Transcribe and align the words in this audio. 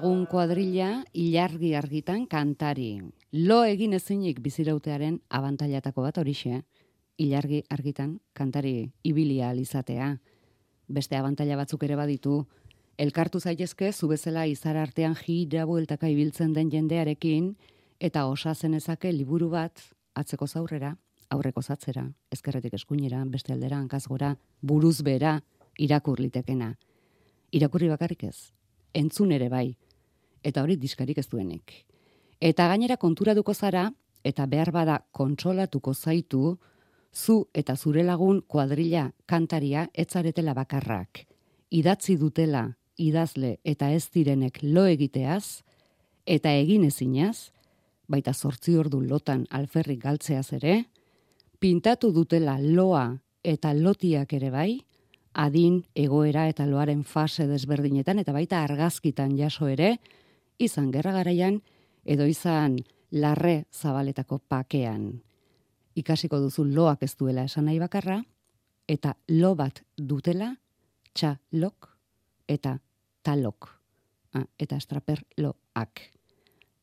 Lagun 0.00 0.22
kuadrilla 0.24 1.02
ilargi 1.12 1.74
argitan 1.76 2.22
kantari. 2.24 3.02
Lo 3.36 3.58
egin 3.68 3.92
ezinik 3.92 4.38
bizirautearen 4.40 5.18
abantailatako 5.28 6.06
bat 6.06 6.16
horixe. 6.22 6.62
Ilargi 7.20 7.58
argitan 7.68 8.14
kantari 8.32 8.86
ibilia 9.04 9.50
alizatea. 9.52 10.06
Beste 10.88 11.18
abantaila 11.18 11.58
batzuk 11.60 11.84
ere 11.84 11.98
baditu. 12.00 12.46
Elkartu 12.96 13.42
zaitezke 13.44 13.90
zu 13.92 14.08
bezala 14.08 14.46
izar 14.46 14.78
artean 14.80 15.18
jira 15.20 15.66
bueltaka 15.68 16.08
ibiltzen 16.08 16.54
den 16.56 16.72
jendearekin 16.72 17.52
eta 18.00 18.24
osatzen 18.24 18.78
ezake 18.80 19.12
liburu 19.12 19.50
bat 19.50 19.84
atzeko 20.14 20.46
zaurrera, 20.46 20.94
aurreko 21.28 21.60
zatzera, 21.60 22.06
ezkerretik 22.32 22.72
eskuinera, 22.80 23.20
beste 23.26 23.52
aldera, 23.52 23.76
hankazgora, 23.76 24.32
buruz 24.62 25.02
bera, 25.02 25.42
irakur 25.76 26.24
litekena. 26.24 26.72
Irakurri 27.52 27.92
bakarrik 27.92 28.24
ez, 28.24 28.54
entzun 28.94 29.36
ere 29.36 29.52
bai, 29.52 29.76
eta 30.42 30.62
hori 30.62 30.76
diskarik 30.76 31.18
ez 31.18 31.28
duenik. 31.28 31.84
Eta 32.40 32.68
gainera 32.68 32.96
konturaduko 32.96 33.54
zara, 33.54 33.90
eta 34.24 34.46
behar 34.46 34.72
bada 34.72 35.00
kontsolatuko 35.12 35.94
zaitu, 35.94 36.58
zu 37.12 37.48
eta 37.54 37.76
zure 37.76 38.02
lagun 38.04 38.42
kuadrilla 38.46 39.10
kantaria 39.26 39.88
etzaretela 39.94 40.54
bakarrak. 40.54 41.26
Idatzi 41.70 42.16
dutela 42.16 42.76
idazle 43.00 43.58
eta 43.64 43.90
ez 43.92 44.08
direnek 44.12 44.60
lo 44.62 44.84
egiteaz, 44.86 45.62
eta 46.26 46.52
egin 46.52 46.84
ezinaz, 46.84 47.50
baita 48.08 48.34
zortzi 48.34 48.76
ordu 48.76 49.00
lotan 49.00 49.46
alferrik 49.50 50.02
galtzeaz 50.02 50.52
ere, 50.58 50.84
pintatu 51.58 52.12
dutela 52.12 52.58
loa 52.60 53.18
eta 53.44 53.72
lotiak 53.74 54.32
ere 54.36 54.50
bai, 54.50 54.80
adin, 55.32 55.84
egoera 55.94 56.48
eta 56.50 56.66
loaren 56.66 57.04
fase 57.04 57.46
desberdinetan 57.46 58.18
eta 58.18 58.32
baita 58.34 58.64
argazkitan 58.64 59.36
jaso 59.38 59.68
ere, 59.70 59.96
izan 60.60 60.90
gerra 60.92 61.12
garaian 61.16 61.60
edo 62.04 62.26
izan 62.28 62.78
larre 63.10 63.64
zabaletako 63.72 64.38
pakean. 64.48 65.22
Ikasiko 65.96 66.38
duzu 66.40 66.64
loak 66.64 67.02
ez 67.02 67.14
duela 67.18 67.44
esan 67.48 67.66
nahi 67.66 67.80
bakarra, 67.80 68.20
eta 68.86 69.16
lo 69.28 69.54
bat 69.58 69.82
dutela, 69.96 70.54
txa 71.14 71.36
lok 71.52 71.88
eta 72.48 72.78
talok. 73.22 73.68
Ah, 74.34 74.46
eta 74.58 74.76
estraper 74.78 75.24
loak. 75.38 76.00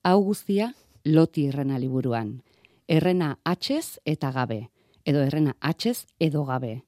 Hau 0.04 0.20
guztia 0.24 0.74
loti 1.06 1.48
errena 1.48 1.80
liburuan. 1.80 2.42
Errena 2.88 3.38
atxez 3.44 4.00
eta 4.06 4.32
gabe. 4.32 4.68
Edo 5.08 5.24
errena 5.24 5.56
atxez 5.62 6.06
edo 6.20 6.44
gabe. 6.46 6.82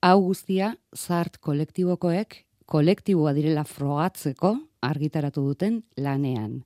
Hau 0.00 0.20
guztia 0.24 0.74
zart 0.96 1.36
kolektibokoek 1.44 2.44
kolektiboa 2.70 3.32
direla 3.34 3.64
frogatzeko 3.66 4.52
argitaratu 4.86 5.42
duten 5.48 5.80
lanean. 5.98 6.60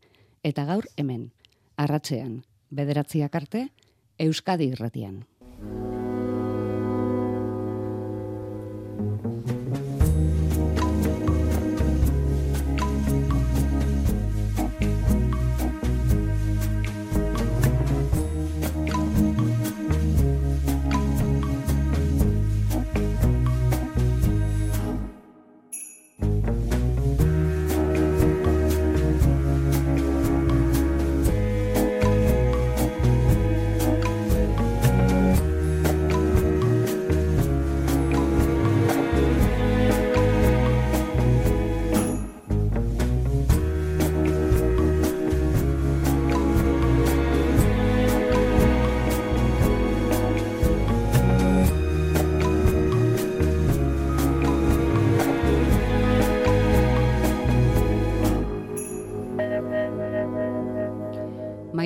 Eta 0.45 0.67
gaur 0.69 0.85
hemen, 1.01 1.31
arratzean, 1.81 2.43
bederatziak 2.71 3.41
arte, 3.41 3.69
Euskadi 4.21 4.69
irratian. 4.75 5.23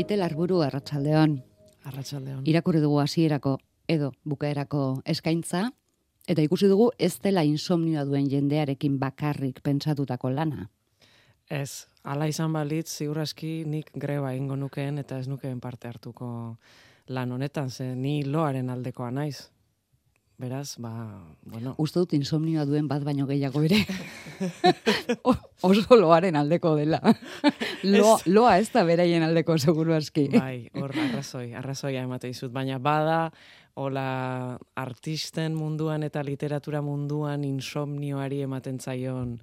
Maite 0.09 0.23
Larburu 0.23 0.63
arratsaldeon. 0.65 1.35
Arratsaldeon. 1.85 2.47
Irakurri 2.49 2.81
dugu 2.81 2.97
hasierako 3.03 3.51
edo 3.93 4.07
bukaerako 4.25 5.03
eskaintza 5.05 5.67
eta 6.25 6.41
ikusi 6.41 6.71
dugu 6.71 6.87
ez 6.97 7.19
dela 7.21 7.43
insomnioa 7.45 8.07
duen 8.09 8.31
jendearekin 8.33 8.97
bakarrik 9.03 9.61
pentsatutako 9.61 10.31
lana. 10.33 10.71
Ez, 11.51 11.85
ala 12.09 12.25
izan 12.25 12.57
balitz, 12.57 12.87
ziurraski 12.89 13.67
nik 13.69 13.93
greba 13.93 14.33
ingo 14.33 14.57
nukeen 14.57 14.97
eta 15.05 15.19
ez 15.21 15.29
nukeen 15.29 15.61
parte 15.61 15.93
hartuko 15.93 16.31
lan 17.13 17.37
honetan, 17.37 17.69
ze 17.69 17.95
ni 17.95 18.23
loaren 18.25 18.71
aldekoa 18.71 19.11
naiz. 19.11 19.51
Beraz, 20.39 20.77
ba, 20.79 21.19
bueno, 21.43 21.73
Uste 21.83 21.99
dut 21.99 22.13
insomnioa 22.15 22.63
duen 22.63 22.87
bat 22.87 23.03
baino 23.03 23.25
gehiago 23.27 23.59
ere. 23.67 23.81
Oso 25.67 25.97
loaren 25.99 26.39
aldeko 26.39 26.77
dela. 26.79 27.01
Loa, 27.83 28.21
loa 28.31 28.53
ez 28.63 28.69
da 28.71 28.85
beraien 28.87 29.27
aldeko 29.27 29.57
seguru 29.59 29.97
aski. 29.97 30.29
bai, 30.31 30.69
hor 30.79 30.95
arrazoi, 30.95 31.49
arrazoia 31.59 32.05
emate 32.07 32.31
dizut, 32.31 32.53
baina 32.55 32.79
bada, 32.79 33.33
hola 33.75 34.59
artisten 34.79 35.59
munduan 35.59 36.07
eta 36.07 36.23
literatura 36.23 36.85
munduan 36.87 37.43
insomnioari 37.43 38.41
ematen 38.47 38.79
zaion 38.79 39.35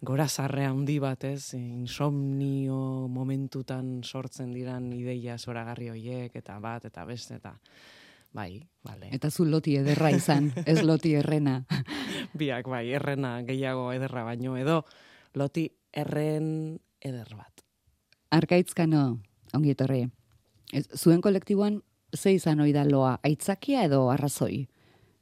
gora 0.00 0.28
zarre 0.28 0.64
handi 0.64 0.96
bat, 1.02 1.28
ez? 1.28 1.52
Insomnio 1.60 3.06
momentutan 3.12 3.98
sortzen 4.00 4.52
diran 4.56 4.92
ideia 4.96 5.36
zoragarri 5.36 5.92
hoiek 5.92 6.36
eta 6.40 6.56
bat 6.62 6.88
eta 6.88 7.04
beste 7.04 7.36
eta 7.36 7.56
bai, 8.32 8.60
vale. 8.84 9.08
Eta 9.14 9.30
zu 9.30 9.46
loti 9.48 9.76
ederra 9.78 10.10
izan, 10.14 10.50
ez 10.70 10.82
loti 10.82 11.14
errena. 11.18 11.62
Biak 12.38 12.68
bai, 12.68 12.86
errena 12.94 13.38
gehiago 13.46 13.90
ederra 13.92 14.24
baino 14.28 14.56
edo 14.56 14.82
loti 15.38 15.68
erren 15.92 16.78
eder 17.00 17.28
bat. 17.36 17.64
Arkaitzkano, 18.34 19.04
ongi 19.56 19.72
etorri. 19.72 20.02
Ez, 20.72 20.86
zuen 20.96 21.22
kolektiboan 21.24 21.80
ze 22.14 22.34
izan 22.36 22.60
ohi 22.60 22.72
da 22.72 22.84
loa, 22.84 23.18
aitzakia 23.24 23.84
edo 23.88 24.08
arrazoi? 24.12 24.66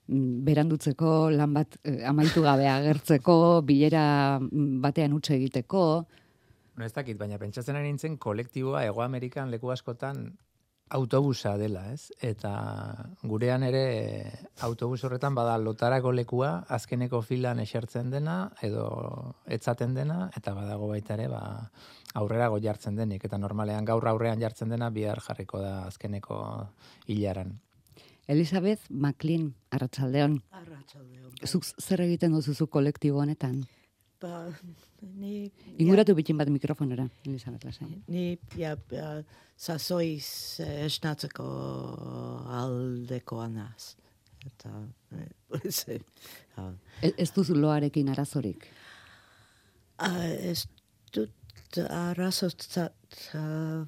Mm, 0.06 0.44
Berandutzeko, 0.46 1.30
lan 1.34 1.54
bat 1.54 1.78
eh, 1.84 2.02
amaitu 2.06 2.42
gabe 2.42 2.68
agertzeko, 2.70 3.62
bilera 3.66 4.38
mm, 4.40 4.80
batean 4.82 5.14
utxe 5.16 5.34
egiteko, 5.38 5.82
No 6.76 6.84
ez 6.84 6.92
dakit, 6.92 7.16
baina 7.16 7.38
pentsatzen 7.40 7.76
ari 7.78 7.88
nintzen 7.88 8.18
kolektiboa 8.20 8.82
Ego 8.84 9.00
Amerikan 9.00 9.48
leku 9.52 9.70
askotan 9.72 10.26
autobusa 10.88 11.56
dela, 11.58 11.92
ez? 11.92 12.12
Eta 12.22 12.52
gurean 13.26 13.64
ere 13.66 13.84
autobus 14.62 15.02
horretan 15.04 15.34
bada 15.34 15.56
lotarako 15.58 16.12
lekua 16.14 16.50
azkeneko 16.68 17.22
filan 17.22 17.60
esertzen 17.60 18.10
dena 18.10 18.36
edo 18.62 18.86
etzaten 19.46 19.94
dena 19.94 20.30
eta 20.36 20.54
badago 20.54 20.88
baita 20.92 21.14
ere 21.14 21.28
ba 21.32 21.42
aurrerago 22.14 22.60
jartzen 22.62 22.96
denik 22.96 23.24
eta 23.24 23.38
normalean 23.38 23.84
gaur 23.84 24.06
aurrean 24.08 24.40
jartzen 24.40 24.70
dena 24.72 24.90
bihar 24.90 25.20
jarriko 25.20 25.60
da 25.60 25.86
azkeneko 25.86 26.38
hilaran. 27.06 27.58
Elizabeth 28.26 28.88
McLean, 28.90 29.52
arratsaldeon. 29.70 30.40
Arratsaldeon. 30.50 31.34
Zuk 31.46 31.64
zer 31.64 32.00
egiten 32.02 32.32
duzu 32.34 32.54
zu 32.54 32.66
kolektibo 32.66 33.20
honetan? 33.22 33.62
ba, 34.20 34.48
ni... 35.02 35.50
Inguratu 35.82 36.14
bitin 36.18 36.38
bat 36.38 36.48
mikrofonera, 36.52 37.06
Elisabet 37.26 37.64
Lasai. 37.68 37.88
Ni, 38.08 38.38
ja, 38.58 38.74
ja, 38.92 39.10
sasoiz 39.56 40.60
eh, 40.64 40.84
esnatzeko 40.86 41.46
aldekoa 42.60 43.48
naz. 43.52 43.94
Eta, 44.46 44.72
eh, 45.16 45.70
ze, 45.78 46.00
ja. 46.56 46.66
E- 47.02 47.14
Ez 47.18 47.30
duzu 47.34 47.56
loarekin 47.58 48.08
arazorik. 48.12 48.68
Ah, 49.98 50.20
ez 50.28 50.66
dut 51.14 51.78
arazotzat 51.88 53.16
uh, 53.34 53.86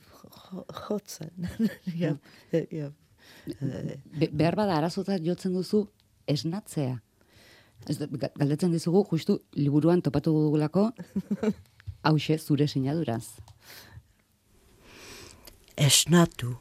jotzen. 0.88 1.48
ja, 2.02 2.14
ja. 2.52 2.90
Eh, 3.46 3.98
Be 4.18 4.28
behar 4.32 4.56
bada 4.56 4.78
arazotzat 4.80 5.24
jotzen 5.24 5.52
duzu 5.56 5.84
esnatzea. 6.28 6.96
Ez, 7.86 7.98
galdetzen 8.36 8.72
dizugu, 8.72 9.04
justu 9.10 9.38
liburuan 9.54 10.02
topatu 10.02 10.32
dugulako, 10.32 10.90
hause 12.08 12.38
zure 12.38 12.66
sinaduraz. 12.68 13.24
esnatu. 15.78 16.56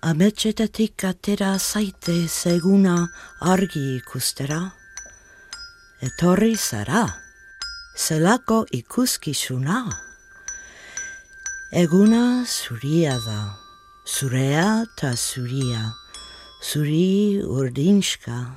Ametsetatik 0.00 1.04
atera 1.04 1.58
zaite 1.58 2.14
zeguna 2.28 2.96
argi 3.40 3.98
ikustera. 3.98 4.60
Etorri 6.00 6.54
zara, 6.56 7.04
zelako 8.06 8.64
ikuskizuna. 8.72 10.07
Eguna 11.70 12.46
zuria 12.46 13.18
da, 13.26 13.58
zurea 14.06 14.86
ta 14.96 15.12
zuria, 15.14 15.92
zuri 16.64 17.44
urdinska 17.44 18.56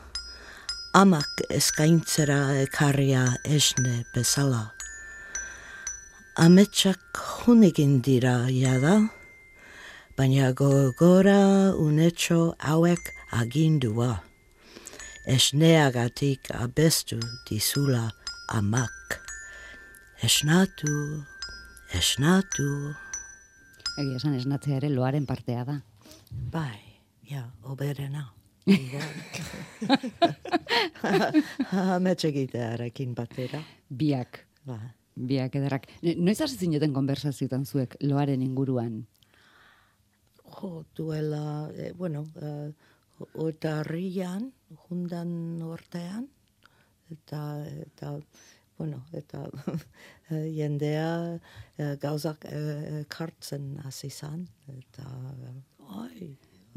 amak 0.95 1.27
eskaintzera 1.49 2.55
ekarria 2.63 3.35
esne 3.43 4.05
bezala. 4.15 4.71
Ametsak 6.37 7.03
hunegin 7.43 7.99
dira 8.01 8.47
jada, 8.47 9.09
baina 10.15 10.53
gogora 10.53 11.75
unetxo 11.75 12.55
hauek 12.63 13.11
agindua. 13.33 14.23
Esneagatik 15.27 16.47
abestu 16.55 17.19
dizula 17.43 18.07
amak. 18.47 19.19
Esnatu, 20.23 21.25
esnatu, 21.97 22.67
Egia 23.99 24.15
esan 24.21 24.35
esnatzea 24.37 24.77
ere 24.79 24.89
loaren 24.89 25.25
partea 25.27 25.65
da. 25.67 25.81
bai, 26.51 26.79
ja, 27.29 27.43
oberena. 27.63 28.31
Ametxegitearekin 31.71 33.13
batera. 33.17 33.61
Biak, 33.89 34.45
Ba. 34.65 34.77
biak 35.15 35.55
ederrak. 35.59 35.87
Ne- 36.03 36.15
Noiz 36.15 36.39
hasi 36.41 36.57
zineten 36.57 36.93
konversazioetan 36.93 37.65
zuek 37.65 37.95
loaren 38.01 38.41
inguruan? 38.41 39.05
Jo, 40.61 40.85
duela, 40.95 41.69
eh, 41.75 41.91
bueno, 41.97 42.25
eh, 42.41 42.71
otarrian, 43.33 44.51
jundan 44.87 45.61
ortean, 45.63 46.27
eta, 47.11 47.65
eta, 47.67 48.15
bueno, 48.81 49.03
eta 49.13 49.43
eh, 50.33 50.47
jendea 50.55 51.07
eh, 51.77 51.95
gauzak 52.01 52.45
eh, 52.49 53.03
kartzen 53.13 53.75
hasi 53.85 54.09
zan, 54.09 54.47
eta, 54.73 55.05
oi, 56.01 56.31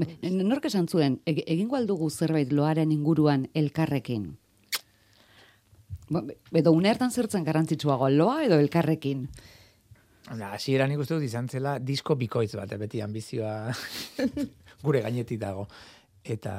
n- 0.05 0.45
Nork 0.45 0.69
esan 0.69 0.87
zuen, 0.89 1.17
eg- 1.25 1.43
egingo 1.47 1.77
aldugu 1.81 2.11
zerbait 2.13 2.53
loaren 2.53 2.93
inguruan 2.93 3.49
elkarrekin? 3.57 4.35
Be- 6.13 6.37
Edo 6.61 6.73
une 6.77 6.91
hartan 6.93 7.11
zertzen 7.11 7.45
garrantzitsuago, 7.47 8.11
loa 8.13 8.43
edo 8.45 8.59
elkarrekin? 8.61 9.25
Hora, 10.33 10.51
hasieran 10.57 10.89
nik 10.93 11.01
uste 11.01 11.17
dut 11.17 11.25
izan 11.25 11.49
zela 11.53 11.79
disko 11.81 12.15
bikoitz 12.21 12.53
bat, 12.57 12.71
beti 12.81 13.01
ambizioa 13.05 13.73
gure 14.85 15.01
gainetik 15.05 15.41
dago. 15.41 15.67
Eta 16.25 16.55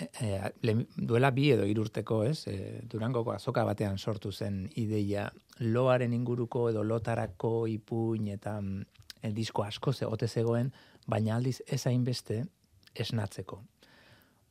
e, 0.00 0.08
e, 0.26 0.52
lehen- 0.62 0.86
duela 0.96 1.30
bi 1.30 1.50
edo 1.52 1.66
irurteko, 1.68 2.22
ez, 2.24 2.46
e, 2.48 2.80
Durangoko 2.90 3.32
azoka 3.32 3.64
batean 3.64 3.98
sortu 3.98 4.32
zen 4.32 4.62
ideia 4.76 5.30
loaren 5.60 6.12
inguruko 6.16 6.68
edo 6.70 6.84
lotarako 6.84 7.66
ipuin 7.68 8.28
eta 8.28 8.60
mm, 8.60 8.84
el 9.22 9.34
disko 9.34 9.64
asko 9.64 9.92
zegote 9.92 10.28
zegoen, 10.28 10.72
baina 11.06 11.36
aldiz 11.36 11.60
ez 11.66 11.86
hainbeste 11.86 12.44
esnatzeko. 12.94 13.60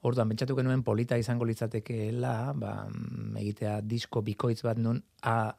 Orduan, 0.01 0.29
pentsatu 0.29 0.55
genuen 0.55 0.83
polita 0.83 1.17
izango 1.19 1.45
litzatekeela, 1.45 2.53
ba, 2.55 2.75
mm, 2.87 3.35
egitea 3.41 3.79
disko 3.81 4.21
bikoitz 4.21 4.61
bat 4.63 4.77
nun, 4.77 5.01
a, 5.23 5.51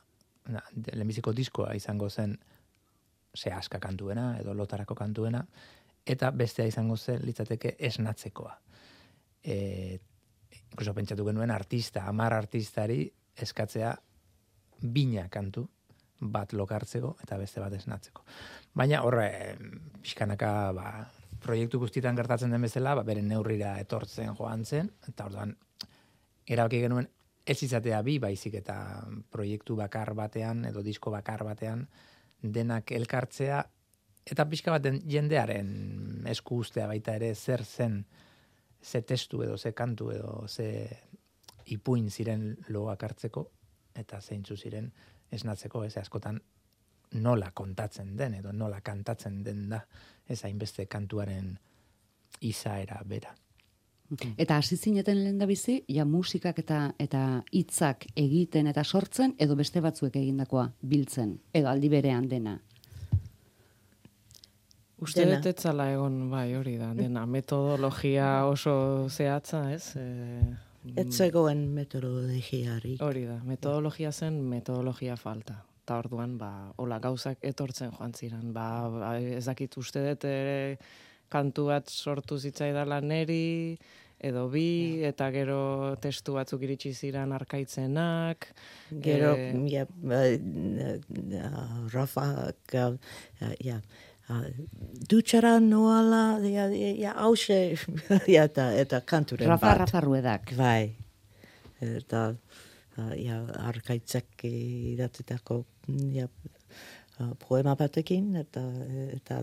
na, 0.49 0.63
lehenbiziko 0.95 1.33
diskoa 1.37 1.75
izango 1.77 2.09
zen 2.11 2.39
ze 3.37 3.53
aska 3.53 3.79
kantuena 3.79 4.39
edo 4.41 4.55
lotarako 4.55 4.95
kantuena, 4.95 5.45
eta 6.07 6.31
bestea 6.31 6.67
izango 6.67 6.97
zen 6.97 7.21
litzateke 7.27 7.77
esnatzekoa. 7.79 8.57
E, 9.43 10.01
incluso 10.71 10.95
pentsatu 10.95 11.25
genuen 11.27 11.51
artista, 11.51 12.07
amar 12.09 12.35
artistari 12.37 13.05
eskatzea 13.41 13.95
bina 14.81 15.29
kantu, 15.33 15.67
bat 16.21 16.53
lokartzeko 16.53 17.15
eta 17.25 17.39
beste 17.41 17.63
bat 17.63 17.73
esnatzeko. 17.73 18.25
Baina 18.77 19.01
horre, 19.07 19.57
pixkanaka, 20.05 20.51
ba, 20.77 20.91
proiektu 21.41 21.81
guztietan 21.81 22.19
gertatzen 22.19 22.53
den 22.53 22.63
bezala, 22.63 22.95
ba, 22.95 23.05
beren 23.07 23.29
neurrira 23.33 23.79
etortzen 23.81 24.37
joan 24.37 24.65
zen, 24.65 24.93
eta 25.09 25.27
orduan, 25.31 25.57
erabaki 26.47 26.83
genuen 26.85 27.09
ez 27.47 27.57
izatea 27.65 28.03
bi, 28.07 28.19
baizik 28.23 28.59
eta 28.61 28.77
proiektu 29.33 29.77
bakar 29.79 30.13
batean, 30.15 30.65
edo 30.69 30.85
disko 30.85 31.11
bakar 31.11 31.45
batean, 31.49 31.87
denak 32.41 32.93
elkartzea, 32.93 33.63
eta 34.31 34.47
pixka 34.49 34.77
baten 34.77 35.01
jendearen 35.09 36.27
esku 36.31 36.61
ustea 36.61 36.87
baita 36.87 37.17
ere 37.17 37.33
zer 37.35 37.65
zen, 37.65 38.03
ze 38.83 39.03
testu 39.03 39.43
edo 39.43 39.57
ze 39.59 39.73
kantu 39.73 40.11
edo 40.11 40.49
ze 40.49 40.89
ipuin 41.67 42.11
ziren 42.11 42.57
loak 42.69 43.03
hartzeko, 43.03 43.51
eta 43.95 44.21
zeintzu 44.21 44.57
ziren 44.57 44.93
esnatzeko, 45.31 45.85
ez 45.85 45.97
askotan 45.97 46.41
nola 47.13 47.51
kontatzen 47.51 48.17
den 48.17 48.35
edo 48.35 48.53
nola 48.53 48.81
kantatzen 48.81 49.43
den 49.45 49.69
da, 49.69 49.81
ez 50.29 50.43
hainbeste 50.45 50.87
kantuaren 50.87 51.57
izaera 52.41 53.03
bera. 53.05 53.35
Eta 54.43 54.57
hasi 54.59 54.77
zineten 54.77 55.21
lehen 55.23 55.39
da 55.39 55.47
bizi, 55.47 55.85
ja 55.89 56.05
musikak 56.05 56.59
eta 56.59 56.81
eta 56.99 57.43
hitzak 57.55 58.09
egiten 58.19 58.67
eta 58.67 58.83
sortzen, 58.85 59.37
edo 59.39 59.55
beste 59.57 59.81
batzuek 59.81 60.17
egindakoa 60.19 60.67
biltzen, 60.83 61.37
edo 61.55 61.71
aldi 61.71 61.89
berean 61.93 62.27
dena. 62.29 62.57
Uste 65.01 65.25
dut 65.25 65.47
ez 65.49 65.57
zala 65.63 65.87
egon, 65.95 66.27
bai, 66.31 66.51
hori 66.59 66.77
da, 66.81 66.91
dena, 66.97 67.25
metodologia 67.27 68.45
oso 68.49 69.09
zehatza, 69.09 69.63
ez? 69.73 69.95
E, 69.97 70.97
ez 71.01 71.09
zegoen 71.17 71.67
metodologiari. 71.77 72.99
Hori 73.05 73.25
da, 73.29 73.39
metodologia 73.49 74.13
zen 74.13 74.43
metodologia 74.51 75.17
falta. 75.21 75.57
Eta 75.85 75.97
orduan, 76.05 76.37
ba, 76.41 76.51
hola, 76.79 77.01
gauzak 77.03 77.41
etortzen 77.49 77.95
joan 77.97 78.13
ziren. 78.15 78.53
Ba, 78.57 78.67
ba, 78.93 79.15
ez 79.19 79.47
dakit 79.49 79.81
uste 79.81 80.05
dut 80.05 80.29
ere 80.29 80.77
kantu 81.33 81.71
bat 81.71 81.89
sortu 81.89 82.37
zitzaidala 82.39 83.01
neri, 83.01 83.79
edo 84.21 84.45
bi, 84.53 85.01
eta 85.07 85.31
gero 85.33 85.97
testu 86.03 86.35
batzuk 86.37 86.63
iritsi 86.67 86.93
ziren 86.93 87.33
arkaitzenak. 87.33 88.51
Gero, 89.01 89.33
Eh, 89.37 89.55
ja, 89.71 89.87
eh, 90.13 90.39
Rafa, 91.95 92.53
ja, 92.73 92.91
ja, 93.41 93.79
ah, 93.79 93.83
dutxara 95.11 95.59
noala, 95.61 96.39
ja, 96.45 96.69
ja, 96.71 97.15
hause, 97.25 97.59
ja, 98.35 98.45
eta, 98.45 98.71
eta 98.79 99.03
kanturen 99.07 99.49
Rafa, 99.49 99.67
bat. 99.73 99.83
Rafa 99.85 100.03
Ruedak. 100.05 100.55
Bai, 100.59 100.95
eta, 101.81 102.25
ja, 103.19 103.41
arkaitzak 103.67 104.45
idatzitako, 104.47 105.65
ja, 106.15 106.29
poema 107.43 107.75
batekin, 107.77 108.33
eta, 108.41 108.63
eta, 109.17 109.43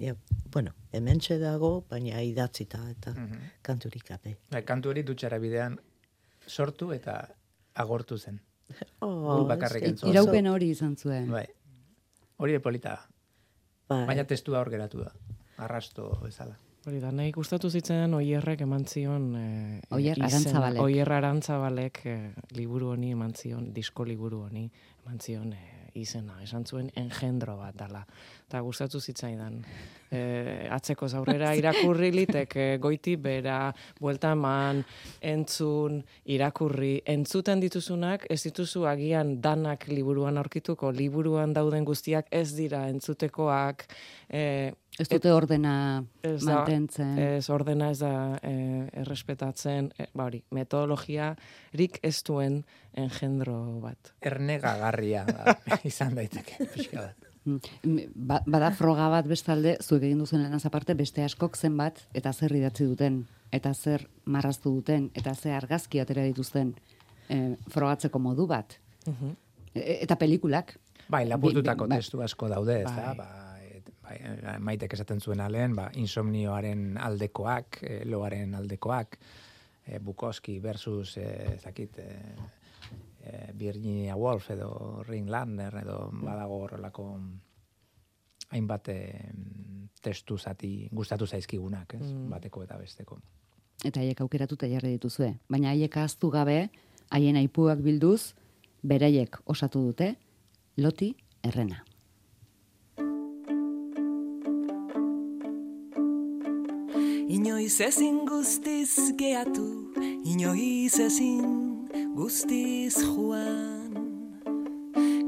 ja, 0.00 0.16
bueno, 0.52 0.74
hementxe 0.92 1.38
dago, 1.40 1.78
baina 1.90 2.22
idatzita, 2.22 2.82
eta 2.90 3.14
kanturik 3.64 4.06
gabe. 4.10 4.36
Bai, 4.52 4.64
kantu 4.66 4.92
hori 4.92 5.06
dutxara 5.06 5.40
bidean 5.42 5.78
sortu 6.46 6.92
eta 6.92 7.22
agortu 7.74 8.18
zen. 8.18 8.40
Oh, 9.04 9.44
bakarrik 9.44 9.90
entzun. 9.90 10.08
Iraupen 10.08 10.46
hori 10.48 10.70
izan 10.72 10.94
zuen. 10.96 11.28
Bai. 11.28 11.44
Hori 12.40 12.56
de 12.56 12.60
polita. 12.64 12.94
Bai. 13.88 14.04
baina 14.08 14.24
testua 14.24 14.60
hor 14.60 14.70
geratu 14.72 15.04
da. 15.04 15.10
Arrasto 15.64 16.10
bezala. 16.22 16.56
Hori 16.84 16.98
da, 17.00 17.10
nahi 17.16 17.32
gustatu 17.32 17.70
zitzen 17.70 18.12
oierrek 18.12 18.60
eman 18.66 18.84
zion... 18.84 19.30
E, 19.40 19.44
Oier. 19.96 20.18
Arantzabalek. 20.20 20.82
Oier 20.82 21.12
Arantzabalek 21.16 22.00
e, 22.04 22.16
liburu 22.56 22.90
honi 22.92 23.14
eman 23.16 23.32
zion, 23.38 23.70
disko 23.72 24.04
liburu 24.04 24.42
honi 24.44 24.66
eman 25.04 25.20
zion 25.24 25.54
e, 25.56 25.62
izena, 25.94 26.40
esan 26.42 26.64
zuen 26.66 26.90
engendro 26.98 27.56
bat 27.58 27.76
dala. 27.78 28.02
Eta 28.44 28.60
gustatu 28.64 29.00
zitzaidan. 29.00 29.60
E, 30.10 30.20
atzeko 30.74 31.08
zaurrera 31.08 31.54
irakurri 31.60 32.10
litek 32.14 32.56
e, 32.56 32.66
goiti 32.82 33.16
bera, 33.20 33.72
buelta 34.00 34.32
eman, 34.36 34.82
entzun, 35.22 36.00
irakurri, 36.36 36.96
entzuten 37.14 37.62
dituzunak, 37.62 38.26
ez 38.30 38.40
dituzu 38.44 38.84
agian 38.90 39.36
danak 39.42 39.88
liburuan 39.90 40.38
aurkituko, 40.42 40.92
liburuan 40.94 41.54
dauden 41.56 41.86
guztiak 41.88 42.30
ez 42.30 42.50
dira 42.56 42.86
entzutekoak, 42.92 43.86
e, 44.28 44.44
Ez 44.94 45.08
dute 45.10 45.32
ordena 45.34 46.04
Ez 46.22 46.44
da, 46.44 46.60
mantentzen. 46.60 47.18
Ez 47.18 47.48
ordena 47.50 47.90
ez 47.90 47.98
da 47.98 48.38
e, 48.46 48.54
errespetatzen, 49.02 49.90
e, 49.98 50.06
ba 50.14 50.28
hori, 50.28 50.44
metodologia 50.54 51.32
rik 51.74 51.98
ez 52.06 52.20
duen 52.26 52.60
engendro 52.94 53.58
bat. 53.82 54.12
Ernegagarria 54.22 55.24
da, 55.26 55.56
izan 55.90 56.14
daiteke, 56.14 56.68
pixka 56.76 57.08
bat. 57.08 57.30
Mm, 57.44 57.98
Ba, 58.14 58.38
bada 58.46 58.70
froga 58.72 59.10
bat 59.12 59.26
bestalde, 59.28 59.76
zuek 59.82 60.06
egin 60.06 60.22
duzen 60.22 60.44
lanaz 60.44 60.62
aparte, 60.64 60.94
beste 60.96 61.24
askok 61.26 61.58
zenbat, 61.58 62.06
eta 62.16 62.32
zer 62.32 62.54
idatzi 62.56 62.86
duten, 62.88 63.24
eta 63.52 63.74
zer 63.74 64.06
marraztu 64.24 64.72
duten, 64.78 65.10
eta 65.18 65.34
zer 65.34 65.58
argazki 65.58 66.00
atera 66.00 66.24
dituzten 66.24 66.72
e, 67.28 67.56
frogatzeko 67.70 68.22
modu 68.22 68.46
bat. 68.46 68.78
Mhm. 69.06 69.34
E, 69.74 69.98
eta 70.06 70.16
pelikulak. 70.16 70.78
Bai, 71.10 71.26
lapurtutako 71.28 71.90
bai. 71.90 71.98
testu 71.98 72.22
asko 72.24 72.48
daude, 72.48 72.80
ez 72.80 72.88
da? 72.88 73.12
Bai. 73.12 73.16
Ba, 73.18 73.26
et, 73.26 73.53
bai, 74.04 74.18
maitek 74.60 74.92
esaten 74.96 75.20
zuen 75.20 75.40
alen, 75.40 75.74
ba, 75.76 75.88
insomnioaren 76.00 76.98
aldekoak, 77.00 77.80
e, 77.82 78.02
loaren 78.08 78.54
aldekoak, 78.54 79.18
e, 79.86 79.98
Bukowski 79.98 80.58
versus, 80.62 81.16
e, 81.16 81.28
ez 81.54 81.62
dakit, 81.64 81.98
e, 81.98 82.18
Virginia 83.56 84.16
Woolf 84.16 84.50
edo 84.52 85.02
Ring 85.08 85.30
Lander 85.32 85.78
edo 85.80 86.10
badago 86.12 86.58
horrelako 86.66 87.06
hainbat 88.52 88.90
e, 88.92 88.98
testu 90.04 90.36
zati 90.38 90.88
gustatu 90.92 91.26
zaizkigunak, 91.26 91.96
ez? 91.96 92.04
Mm. 92.04 92.28
Bateko 92.30 92.64
eta 92.66 92.76
besteko. 92.78 93.18
eta 93.84 94.00
haiek 94.00 94.20
aukeratuta 94.20 94.68
jarri 94.70 94.94
dituzue. 94.94 95.34
Baina 95.50 95.72
haiek 95.72 95.96
ahaztu 95.96 96.30
gabe, 96.30 96.68
haien 97.10 97.36
aipuak 97.36 97.82
bilduz, 97.84 98.34
beraiek 98.82 99.36
osatu 99.44 99.82
dute, 99.88 100.14
loti 100.76 101.14
errena. 101.42 101.82
Inoiz 107.44 107.80
ezin 107.80 108.24
guztiz 108.26 109.12
geatu, 109.20 109.92
inoiz 110.24 110.96
ezin 111.00 111.50
guztiz 112.16 112.96
joan. 113.04 113.92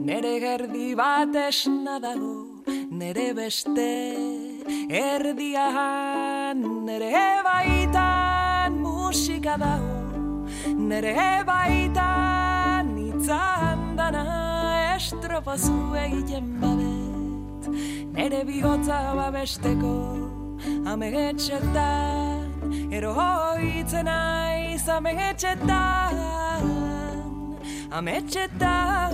Nere 0.01 0.39
gerdi 0.41 0.95
bat 0.97 1.37
esna 1.37 1.99
dago, 2.01 2.65
nere 2.91 3.37
beste 3.37 4.17
erdian, 4.89 6.65
nere 6.89 7.13
baitan 7.45 8.81
musika 8.81 9.59
dago, 9.61 10.49
nere 10.89 11.45
baitan 11.45 12.95
itzan 13.11 13.91
dana 13.99 14.25
estropazu 14.97 15.93
egiten 16.07 16.49
babet, 16.65 17.69
nere 18.17 18.41
bihotza 18.49 19.03
babesteko 19.21 20.26
amegetxetan, 20.87 22.53
eroitzen 22.93 24.09
aiz 24.09 24.89
amegetxetan, 24.89 26.15
ametxetan. 27.91 29.13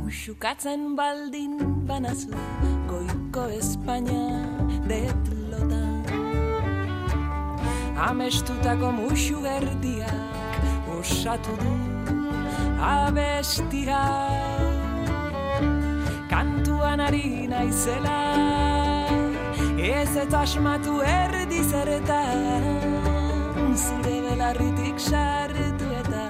Muxukatzen 0.00 0.96
baldin 0.96 1.54
banazu 1.88 2.30
goiko 2.88 3.44
Espainia 3.58 4.40
detlota 4.88 5.80
Amestutako 8.08 8.92
muxu 8.96 9.42
gerdiak 9.44 10.39
osatu 11.00 11.52
du 11.60 11.72
abestia. 12.92 14.02
Kantuan 16.28 17.00
ari 17.00 17.48
naizela 17.52 18.18
ez 19.80 20.12
eta 20.24 20.42
asmatu 20.46 21.00
erdi 21.12 21.62
zeretan 21.70 22.64
Zure 23.84 24.16
belarritik 24.26 25.00
sartu 25.08 25.88
eta 26.02 26.26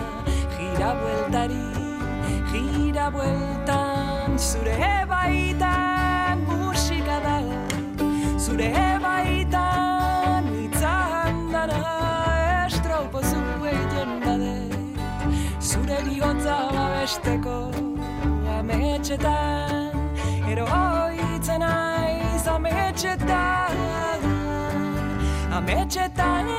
gira 0.56 0.90
bueltari 1.02 1.66
gira 2.52 3.10
bueltan. 3.16 4.38
Zure 4.38 4.94
baitan 5.10 6.46
musika 6.46 7.18
dago 7.26 7.60
Zure 8.38 8.72
baitan 9.02 9.39
babesteko 17.00 17.72
ametxetan 18.58 19.92
Eroitzen 20.52 21.62
aiz 21.64 22.46
ametxetan 22.46 24.26
Ametxetan. 25.56 26.50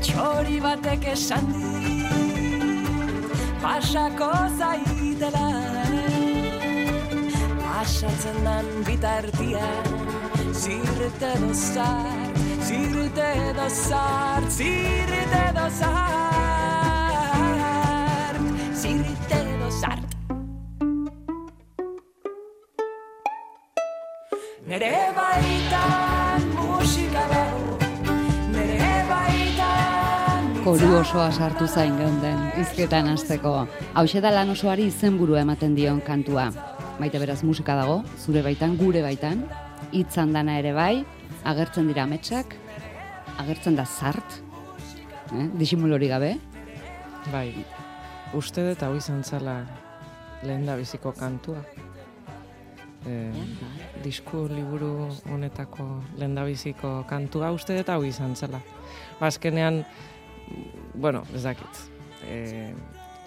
Txori 0.00 0.58
batek 0.64 1.04
esan 1.12 1.52
dit 1.52 3.28
Pasako 3.60 4.32
zaitela 4.56 5.50
Pasatzen 7.60 8.40
dan 8.48 8.66
bitartian 8.88 9.84
Zirte 10.60 11.30
dozart, 11.40 12.19
zirte 12.70 13.30
dozart, 13.58 14.50
zirte 14.50 15.44
dozart 15.58 15.90
Zirte 18.82 19.40
dozart 19.62 20.10
Nere 24.70 24.92
baitan 25.18 26.46
musika 26.54 27.24
dago. 27.32 27.78
Nere 28.54 28.94
baitan 29.10 30.42
Koru 30.62 30.90
osoa 31.00 31.30
sartu 31.32 31.66
zain 31.66 31.96
geunden, 31.98 32.38
izketan 32.62 33.10
hasteko. 33.10 33.66
Hauxe 33.98 34.22
da 34.22 34.30
lan 34.30 34.54
osoari 34.54 34.86
izenburua 34.92 35.42
ematen 35.42 35.74
dion 35.74 35.98
kantua. 36.06 36.52
Baita 37.00 37.18
beraz 37.18 37.40
musika 37.42 37.74
dago, 37.80 38.02
zure 38.20 38.44
baitan, 38.46 38.76
gure 38.78 39.02
baitan, 39.02 39.42
hitzan 39.90 40.36
dana 40.36 40.58
ere 40.60 40.76
bai, 40.76 40.94
agertzen 41.44 41.88
dira 41.88 42.04
ametsak, 42.04 42.56
agertzen 43.38 43.76
da 43.76 43.84
zart, 43.86 44.40
eh? 45.32 45.48
disimulori 45.58 46.08
gabe, 46.08 46.36
Bai, 47.28 47.52
uste 48.32 48.62
dut 48.64 48.80
hau 48.80 48.94
izan 48.96 49.20
zala 49.20 49.58
lehen 50.46 50.64
da 50.64 50.72
biziko 50.78 51.12
kantua. 51.12 51.60
E, 53.04 53.16
disku 54.00 54.46
liburu 54.48 55.10
honetako 55.28 55.84
lehen 56.16 56.34
da 56.38 56.46
biziko 56.48 57.02
kantua 57.08 57.52
uste 57.52 57.76
dut 57.76 57.92
hau 57.92 58.00
izan 58.08 58.32
zela. 58.36 58.62
Bazkenean, 59.20 59.82
bueno, 60.94 61.22
ez 61.36 61.44
dakit. 61.44 61.82
E, 62.24 62.72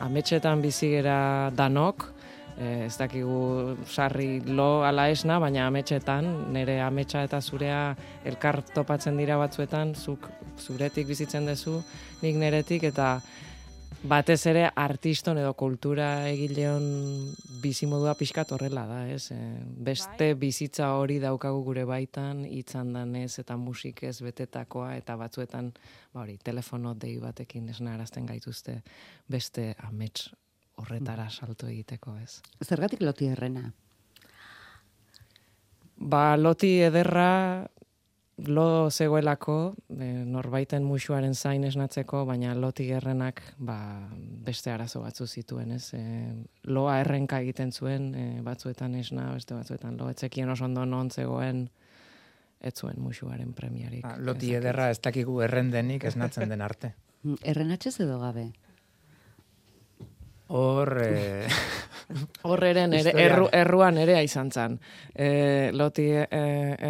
ametxetan 0.02 0.66
bizi 0.66 0.90
gera 0.96 1.52
danok, 1.54 2.10
e, 2.58 2.86
ez 2.86 2.98
dakigu 2.98 3.78
sarri 3.88 4.42
lo 4.46 4.84
ala 4.86 5.10
esna, 5.12 5.40
baina 5.40 5.68
ametxetan, 5.68 6.30
nire 6.54 6.80
ametsa 6.82 7.24
eta 7.28 7.42
zurea 7.42 7.96
elkar 8.26 8.62
topatzen 8.74 9.18
dira 9.18 9.38
batzuetan, 9.42 9.96
zuk 9.96 10.30
zuretik 10.60 11.08
bizitzen 11.08 11.48
duzu, 11.50 11.80
nik 12.22 12.38
neretik, 12.40 12.86
eta 12.92 13.18
batez 14.04 14.42
ere 14.52 14.66
artiston 14.76 15.38
edo 15.40 15.54
kultura 15.56 16.28
egileon 16.28 16.84
bizimodua 17.64 18.18
pixkat 18.20 18.52
horrela 18.52 18.84
da, 18.90 19.00
ez? 19.08 19.32
E, 19.32 19.40
beste 19.88 20.34
bizitza 20.40 20.92
hori 21.00 21.20
daukagu 21.24 21.64
gure 21.64 21.88
baitan, 21.88 22.44
hitzan 22.46 22.94
danez 22.98 23.32
eta 23.40 23.58
musikez 23.58 24.18
betetakoa, 24.26 24.94
eta 25.00 25.18
batzuetan, 25.20 25.72
ba 26.14 26.26
hori, 26.26 26.38
telefono 26.44 26.94
dei 26.94 27.18
batekin 27.24 27.70
esnarazten 27.74 28.28
gaituzte 28.30 28.82
beste 29.32 29.72
amets 29.88 30.32
horretara 30.82 31.30
salto 31.30 31.68
egiteko, 31.68 32.18
ez? 32.18 32.42
zergatik 32.64 33.02
loti 33.02 33.30
errena. 33.32 33.72
Ba, 35.96 36.36
loti 36.38 36.80
ederra 36.84 37.68
lo 38.38 38.90
zegoelako, 38.90 39.76
e, 39.94 40.08
norbaiten 40.26 40.84
musuaren 40.84 41.36
zain 41.36 41.64
esnatzeko, 41.64 42.24
baina 42.26 42.56
loti 42.58 42.90
errenak 42.92 43.42
ba, 43.58 43.78
beste 44.44 44.72
arazo 44.74 45.04
batzu 45.04 45.28
zituen, 45.28 45.72
ez? 45.78 45.94
E, 45.94 46.02
loa 46.64 46.98
errenka 47.04 47.40
egiten 47.46 47.72
zuen, 47.72 48.10
e, 48.16 48.26
batzuetan 48.42 48.96
esna, 48.96 49.30
beste 49.38 49.54
batzuetan 49.54 49.98
lo, 50.02 50.10
etzekien 50.10 50.50
oso 50.50 50.66
ondo 50.66 50.86
non 50.86 51.12
zegoen, 51.12 51.68
ez 52.60 52.74
zuen 52.74 53.00
musuaren 53.04 53.54
premiarik. 53.54 54.04
Ah, 54.08 54.18
loti 54.18 54.54
ederra 54.56 54.90
ez 54.90 55.00
dakigu 55.04 55.42
errendenik 55.46 56.04
esnatzen 56.10 56.50
den 56.50 56.62
arte. 56.64 56.94
Errenatxez 57.54 58.00
edo 58.02 58.18
gabe. 58.20 58.50
Hor, 60.48 60.98
eh, 61.02 61.48
Horreren 62.44 62.94
ere, 62.98 63.14
erru, 63.20 63.48
erruan 63.54 63.98
ere 64.02 64.18
izan 64.26 64.52
zan. 64.52 64.76
E, 65.14 65.72
loti 65.74 66.06
e, 66.12 66.28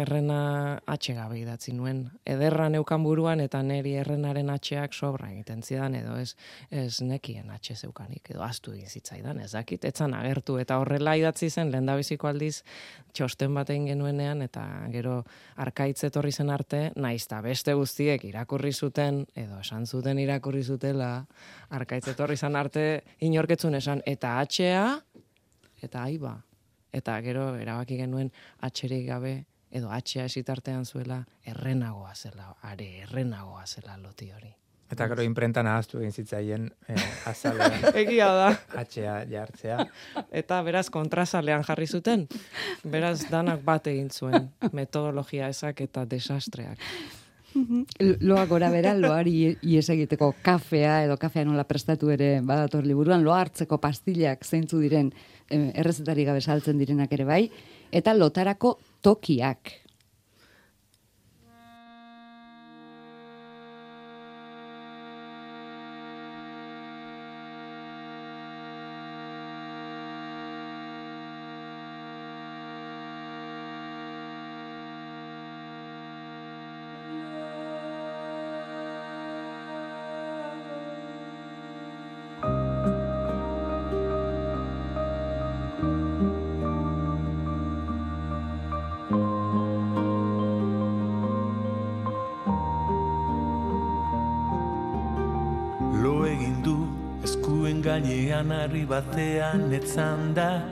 errena 0.02 0.80
atxe 0.90 1.14
gabe 1.16 1.38
idatzi 1.40 1.74
nuen. 1.76 2.02
Ederra 2.26 2.68
neukan 2.72 3.04
buruan 3.04 3.42
eta 3.44 3.62
neri 3.62 3.94
errenaren 4.00 4.50
atxeak 4.54 4.94
sobra 4.94 5.30
egiten 5.30 5.62
zidan 5.62 5.94
edo 5.98 6.16
ez, 6.20 6.34
ez 6.70 7.00
nekien 7.04 7.50
atxe 7.54 7.76
zeukanik 7.86 8.32
edo 8.34 8.42
astu 8.44 8.74
egin 8.74 8.90
zitzaidan 8.90 9.40
ez 9.44 9.52
dakit. 9.54 9.84
Etzan 9.84 10.16
agertu 10.18 10.58
eta 10.62 10.78
horrela 10.82 11.16
idatzi 11.20 11.50
zen 11.50 11.70
lehendabiziko 11.72 12.28
aldiz 12.30 12.62
txosten 13.14 13.54
bat 13.54 13.70
egin 13.70 13.86
genuenean 13.92 14.42
eta 14.42 14.64
gero 14.92 15.20
arkaitz 15.62 16.02
etorri 16.08 16.32
zen 16.32 16.50
arte, 16.50 16.88
naiz 16.96 17.22
eta 17.24 17.40
beste 17.44 17.74
guztiek 17.78 18.24
irakurri 18.26 18.72
zuten 18.72 19.22
edo 19.38 19.60
esan 19.62 19.86
zuten 19.86 20.18
irakurri 20.18 20.64
zutela 20.64 21.12
arkaitz 21.70 22.08
etorri 22.10 22.36
zen 22.36 22.56
arte 22.58 23.04
inorketzun 23.54 23.74
esan 23.74 24.02
eta 24.06 24.40
atxea 24.40 25.00
eta 25.82 26.02
aiba. 26.02 26.40
Eta 26.92 27.20
gero 27.22 27.54
erabaki 27.56 27.96
genuen 27.98 28.30
atxerik 28.62 29.06
gabe 29.06 29.46
edo 29.70 29.90
atxea 29.90 30.24
esitartean 30.24 30.84
zuela 30.84 31.24
errenagoa 31.46 32.14
zela, 32.14 32.54
are 32.62 33.02
errenagoa 33.02 33.64
zela 33.66 33.96
loti 34.02 34.30
hori. 34.32 34.54
eta 34.90 35.08
gero 35.08 35.22
imprentan 35.22 35.66
ahaztu 35.66 35.98
egin 35.98 36.12
zitzaien 36.12 36.70
eh, 36.88 36.94
azalean 37.26 37.72
Egia 38.02 38.28
da. 38.28 38.50
atxea 38.76 39.24
jartzea. 39.30 39.78
Eta 40.30 40.62
beraz 40.62 40.90
kontrasalean 40.90 41.64
jarri 41.64 41.86
zuten. 41.86 42.28
Beraz 42.84 43.30
danak 43.30 43.64
bat 43.64 43.86
egin 43.86 44.10
zuen 44.10 44.50
metodologia 44.72 45.48
ezak 45.48 45.80
eta 45.80 46.04
desastreak. 46.04 46.78
Loa 48.20 48.46
gora 48.50 48.70
bera, 48.72 48.94
loari 48.98 49.54
ies 49.62 49.86
egiteko 49.92 50.32
kafea 50.42 51.04
edo 51.04 51.16
kafea 51.20 51.44
nola 51.46 51.64
prestatu 51.68 52.10
ere 52.10 52.40
badator 52.42 52.86
liburuan, 52.86 53.22
loa 53.22 53.40
hartzeko 53.44 53.78
pastillak 53.78 54.44
zeintzu 54.44 54.80
diren 54.82 55.12
errezetari 55.50 56.24
gabe 56.26 56.40
saltzen 56.40 56.78
direnak 56.80 57.12
ere 57.14 57.24
bai, 57.28 57.42
eta 57.92 58.14
lotarako 58.16 58.78
tokiak. 59.04 59.83
Harri 98.52 98.84
batean 98.86 99.72
etzan 99.72 100.34
da. 100.34 100.62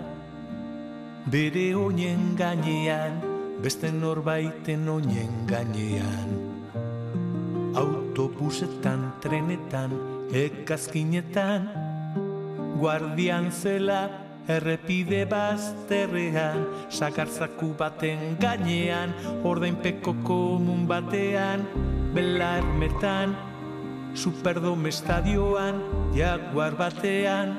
Bere 1.30 1.74
oinen 1.76 2.34
gainean, 2.36 3.20
beste 3.62 3.92
norbaiten 3.92 4.88
oinen 4.88 5.46
gainean. 5.46 6.34
Autobusetan, 7.74 9.12
trenetan, 9.22 9.94
ekazkinetan 10.32 11.70
Guardian 12.82 13.52
zela 13.52 14.10
errepide 14.48 15.22
bazterrean. 15.30 16.64
Sakartzaku 16.90 17.76
baten 17.78 18.36
gainean, 18.42 19.14
ordainpeko 19.46 20.16
komun 20.26 20.88
batean 20.90 21.62
Belarmetan, 22.12 23.36
Superdome 24.14 24.90
estadioan, 24.92 25.78
jaguar 26.12 26.76
batean, 26.76 27.54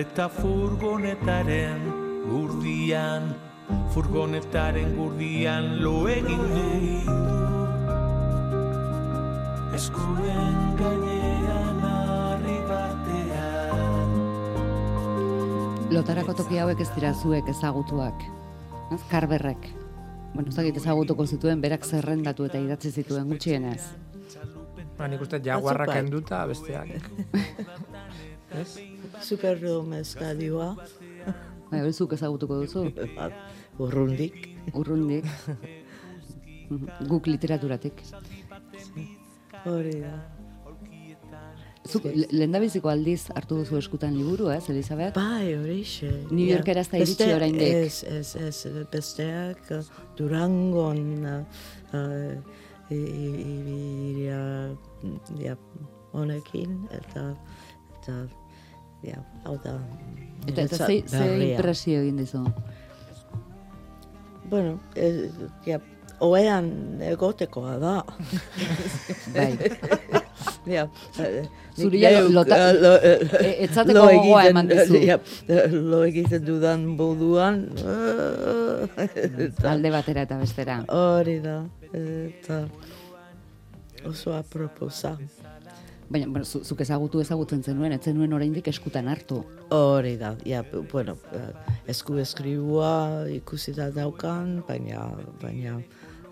eta 0.00 0.28
furgonetaren 0.32 1.82
gurdian, 2.30 3.34
furgonetaren 3.92 4.94
gurdian 4.96 5.82
lo 5.82 6.08
egin 6.08 6.44
du. 6.54 6.64
Eskuen 9.76 10.56
gainean 10.80 11.84
harri 11.90 12.58
batean. 12.72 14.16
Lotarako 15.92 16.38
toki 16.40 16.56
hauek 16.64 16.80
ez 16.80 16.90
dira 16.96 17.12
zuek 17.12 17.52
ezagutuak. 17.52 18.24
Ez, 18.96 19.02
Karberrek. 19.12 19.74
Bueno, 20.32 20.48
ezagutuko 20.56 21.26
zituen, 21.26 21.60
berak 21.60 21.84
zerrendatu 21.84 22.48
eta 22.48 22.58
idatzi 22.58 22.90
zituen 22.92 23.28
gutxienez. 23.28 24.07
Ba, 24.98 25.06
nik 25.06 25.20
uste 25.22 25.38
jaguarrak 25.44 25.86
bai. 25.92 25.96
kenduta 26.00 26.40
besteak. 26.50 26.88
Ez? 28.60 28.78
Superdome 29.22 30.00
estadioa, 30.02 30.72
Bai, 31.68 31.82
hori 31.82 31.92
zuk 31.92 32.14
ezagutuko 32.16 32.62
duzu, 32.62 32.86
urrundik. 33.84 34.38
urrundik. 34.72 35.26
Guk 37.08 37.26
literaturatik. 37.28 38.00
Hori 39.68 39.98
da. 40.00 40.14
Zuk 41.88 42.04
le- 42.08 42.28
lehendabiziko 42.32 42.88
aldiz 42.92 43.28
hartu 43.36 43.60
duzu 43.62 43.78
eskutan 43.78 44.16
liburu, 44.16 44.48
ez, 44.52 44.64
Elizabeth? 44.72 45.14
Bai, 45.16 45.54
horixe. 45.56 46.08
New 46.30 46.44
Yorkera 46.48 46.80
ez 46.84 46.88
da 46.92 46.98
iritsi 47.00 47.28
oraindik. 47.32 47.68
Ez, 47.86 48.02
ez, 48.04 48.32
ez, 48.48 48.84
besteak 48.92 49.70
uh, 49.76 49.84
Durangon 50.18 51.04
uh, 51.24 51.38
i- 52.90 52.94
i- 52.94 53.36
ibiria 54.10 54.40
ja, 55.42 55.56
honekin, 56.12 56.78
eta, 56.90 57.34
eta, 58.00 58.16
ja, 59.04 59.18
hau 59.44 59.58
da. 59.64 59.76
Eta, 60.48 60.62
eta 60.62 60.76
ze, 60.86 61.02
ze 61.06 61.24
impresio 61.50 62.00
egin 62.00 62.16
dizu? 62.16 62.44
Bueno, 64.48 64.78
eh, 64.96 65.28
ja, 65.66 65.78
oean 66.24 66.70
egotekoa 67.04 67.76
da. 67.78 67.96
Bai. 69.34 69.52
ja, 70.74 70.86
eh, 71.20 71.44
Zuri 71.76 72.00
ja 72.02 72.22
lota- 72.32 72.56
eh, 72.70 72.72
lo, 72.80 72.94
eh, 72.96 73.18
E- 73.42 73.64
etzateko 73.66 73.98
lo 73.98 74.06
gogoa 74.08 74.42
egiten- 74.42 74.50
eman 74.50 74.68
dizu. 74.72 75.02
Ja, 75.10 75.18
lo 75.70 76.00
egiten 76.04 76.44
dudan 76.48 76.96
eta 78.98 79.70
Alde 79.70 79.90
batera 79.92 80.22
eta 80.26 80.38
bestera. 80.40 80.80
Hori 80.88 81.38
da, 81.44 81.60
eta 81.92 82.66
oso 84.04 84.34
aproposa. 84.34 85.16
Baina, 86.08 86.26
bueno, 86.26 86.44
zu, 86.44 86.62
zuk 86.64 86.80
ezagutu 86.80 87.20
ezagutzen 87.20 87.62
zenuen, 87.62 87.92
ez 87.92 88.00
zenuen 88.08 88.32
oraindik 88.32 88.70
eskutan 88.70 89.10
hartu. 89.12 89.42
Hori 89.76 90.14
da, 90.16 90.32
ja, 90.48 90.62
bueno, 90.92 91.18
eh, 91.36 91.74
esku 91.92 92.16
eskribua 92.22 93.26
ikusi 93.28 93.74
da 93.76 93.90
daukan, 93.92 94.62
baina, 94.68 95.02
baina, 95.42 95.74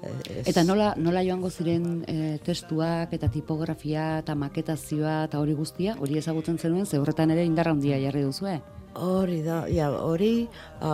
eh, 0.00 0.14
ez. 0.38 0.46
Eta 0.48 0.64
nola, 0.64 0.94
nola 0.96 1.20
joango 1.26 1.50
ziren 1.50 2.06
e, 2.08 2.38
testuak 2.46 3.12
eta 3.12 3.28
tipografia 3.28 4.06
eta 4.22 4.34
maketazioa 4.34 5.26
eta 5.28 5.44
hori 5.44 5.52
guztia, 5.58 5.98
hori 6.00 6.16
ezagutzen 6.22 6.56
zenuen, 6.56 6.86
ze 6.86 6.98
horretan 7.02 7.36
ere 7.36 7.44
indarra 7.44 7.76
handia 7.76 8.00
jarri 8.00 8.24
duzue. 8.24 8.56
Hori 8.96 9.42
da, 9.44 9.58
ja, 9.68 9.90
hori 9.92 10.46
uh, 10.46 10.86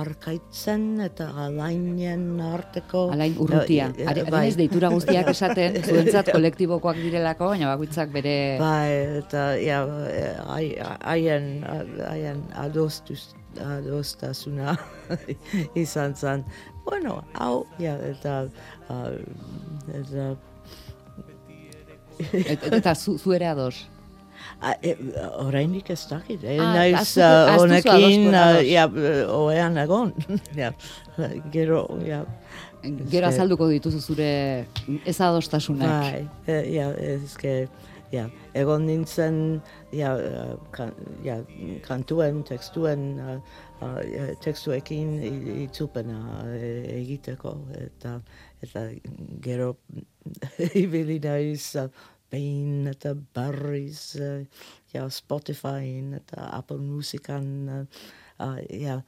arkaitzen 0.00 1.00
eta 1.04 1.26
alainen 1.46 2.40
arteko... 2.40 3.02
Alain 3.12 3.34
urrutia. 3.38 3.90
Eh, 3.96 4.04
eh, 4.04 4.08
Are, 4.08 4.22
bai. 4.24 4.46
adinez, 4.46 4.56
deitura 4.62 4.88
guztiak 4.94 5.28
esaten, 5.32 5.76
zuentzat 5.88 6.30
kolektibokoak 6.32 6.96
direlako, 7.02 7.50
baina 7.52 7.68
bakoitzak 7.74 8.14
bere... 8.14 8.34
Bai, 8.60 9.18
eta 9.20 9.44
ja, 9.60 9.82
hai- 10.54 10.78
haien 11.12 11.50
haien 12.08 12.40
adostuz 12.64 13.20
adostasuna 13.60 14.76
izan 15.84 16.14
zen. 16.16 16.44
Bueno, 16.86 17.18
hau, 17.34 17.64
ja, 17.82 17.96
eta, 18.08 18.44
uh, 18.88 19.16
eta 20.00 20.30
Et, 22.20 22.44
et- 22.52 22.72
eta 22.76 22.92
zu, 22.94 23.14
zu 23.18 23.32
ere 23.32 23.46
ados. 23.48 23.86
E, 24.60 24.92
Orainik 25.40 25.88
ez 25.90 26.02
dakit, 26.10 26.42
eh? 26.44 26.58
Ah, 26.60 26.74
naiz 26.76 26.98
astuzu 27.00 27.62
honekin, 27.62 28.26
uh, 28.28 28.40
ados. 28.40 28.66
ja, 28.68 28.86
oean 29.32 29.78
egon. 29.80 30.12
ja, 30.62 30.72
gero, 31.52 31.86
ja, 32.04 32.24
Gero 32.82 33.28
azalduko 33.28 33.68
dituzu 33.68 34.00
zure 34.00 34.66
ezadostasunak. 35.08 36.04
bai, 36.04 36.20
e, 36.46 36.58
ja, 36.74 36.86
ezke, 37.14 37.54
ja, 38.12 38.26
egon 38.56 38.86
nintzen, 38.88 39.60
ja, 39.96 40.14
kan, 40.76 40.92
ja, 41.24 41.38
kantuen, 41.84 42.42
tekstuen, 42.48 43.04
uh, 43.20 43.58
uh, 43.84 43.98
tekstuekin 44.44 45.16
itzupena 45.66 46.20
egiteko, 46.96 47.56
eta, 47.80 48.16
eta 48.64 48.86
gero 49.44 49.74
ibili 50.84 51.20
naiz 51.24 51.76
uh, 52.30 52.36
behin 52.36 52.86
eta 52.90 53.14
barriz, 53.34 54.16
uh, 54.16 54.44
ja, 54.92 55.08
Spotifyn 55.10 56.14
eta 56.14 56.50
Apple 56.56 56.78
Musikan, 56.78 57.68
uh, 57.68 57.84
uh, 58.38 58.58
ja, 58.70 59.02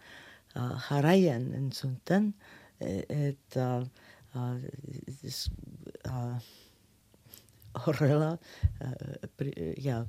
uh, 0.57 0.75
jarraian 0.89 1.53
entzunten, 1.55 2.33
e, 2.81 3.05
eta 3.09 3.85
uh, 4.35 4.59
ez, 5.23 5.49
uh, 6.09 6.37
horrela, 7.87 8.39
uh, 8.83 9.31
pri, 9.37 9.55
ja, 9.79 10.05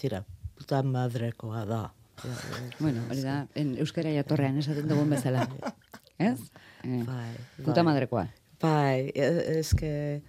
tira, 0.00 0.24
puta 0.58 0.82
madrekoa 0.82 1.64
da. 1.68 1.90
Ja, 2.20 2.34
Bueno, 2.80 3.00
hori 3.08 3.22
da, 3.24 3.46
en 3.56 3.76
euskara 3.80 4.10
jatorrean 4.12 4.58
esaten 4.60 4.88
dugun 4.88 5.08
bezala. 5.10 5.46
Ez? 6.20 6.36
Eh, 6.84 7.00
bai, 7.06 7.32
puta 7.64 7.80
bai. 7.80 7.84
madrekoa. 7.92 8.26
Bai, 8.60 9.08
e- 9.14 9.58
ez 9.58 9.72
que, 9.72 10.20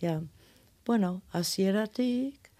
ja, 0.00 0.20
bueno, 0.86 1.22
hasieratik, 1.32 2.50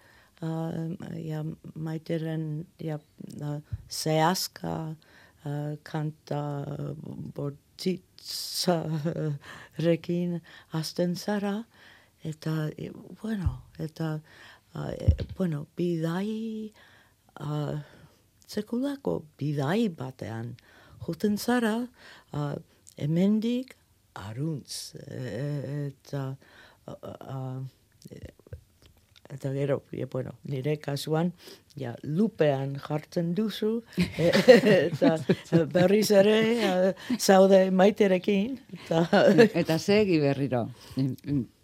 uh, 0.41 0.95
ja, 1.23 1.43
maiteren, 1.75 2.65
ja, 2.77 2.99
uh, 3.41 3.59
zehazka 3.89 4.95
uh, 5.45 5.75
kanta 5.83 6.41
bortitza 7.35 8.83
rekin 9.85 10.39
hasten 10.73 11.15
zara, 11.15 11.63
eta, 12.23 12.69
bueno, 13.21 13.61
eta, 13.79 14.19
uh, 14.75 14.91
bueno, 15.37 15.65
bidai, 15.77 16.71
uh, 17.39 17.79
sekulako 18.47 19.23
bidai 19.39 19.89
batean, 19.89 20.55
juten 21.07 21.37
zara, 21.37 21.75
uh, 22.33 22.55
hemendik 22.97 23.75
aruntz, 24.19 24.95
eta, 25.07 26.25
uh, 26.35 26.67
uh, 27.01 27.59
eta 29.29 29.51
gero, 29.53 29.83
e, 29.91 30.05
bueno, 30.05 30.33
nire 30.43 30.77
kasuan, 30.81 31.33
ja, 31.77 31.95
lupean 32.03 32.75
jartzen 32.81 33.35
duzu, 33.37 33.83
e, 33.97 34.31
eta 34.89 35.15
berriz 35.73 36.09
ere 36.11 36.37
uh, 36.65 36.93
zaude 37.17 37.69
maiterekin, 37.71 38.57
eta, 38.73 39.05
Eta 39.53 39.77
segi 39.77 40.19
berriro. 40.23 40.67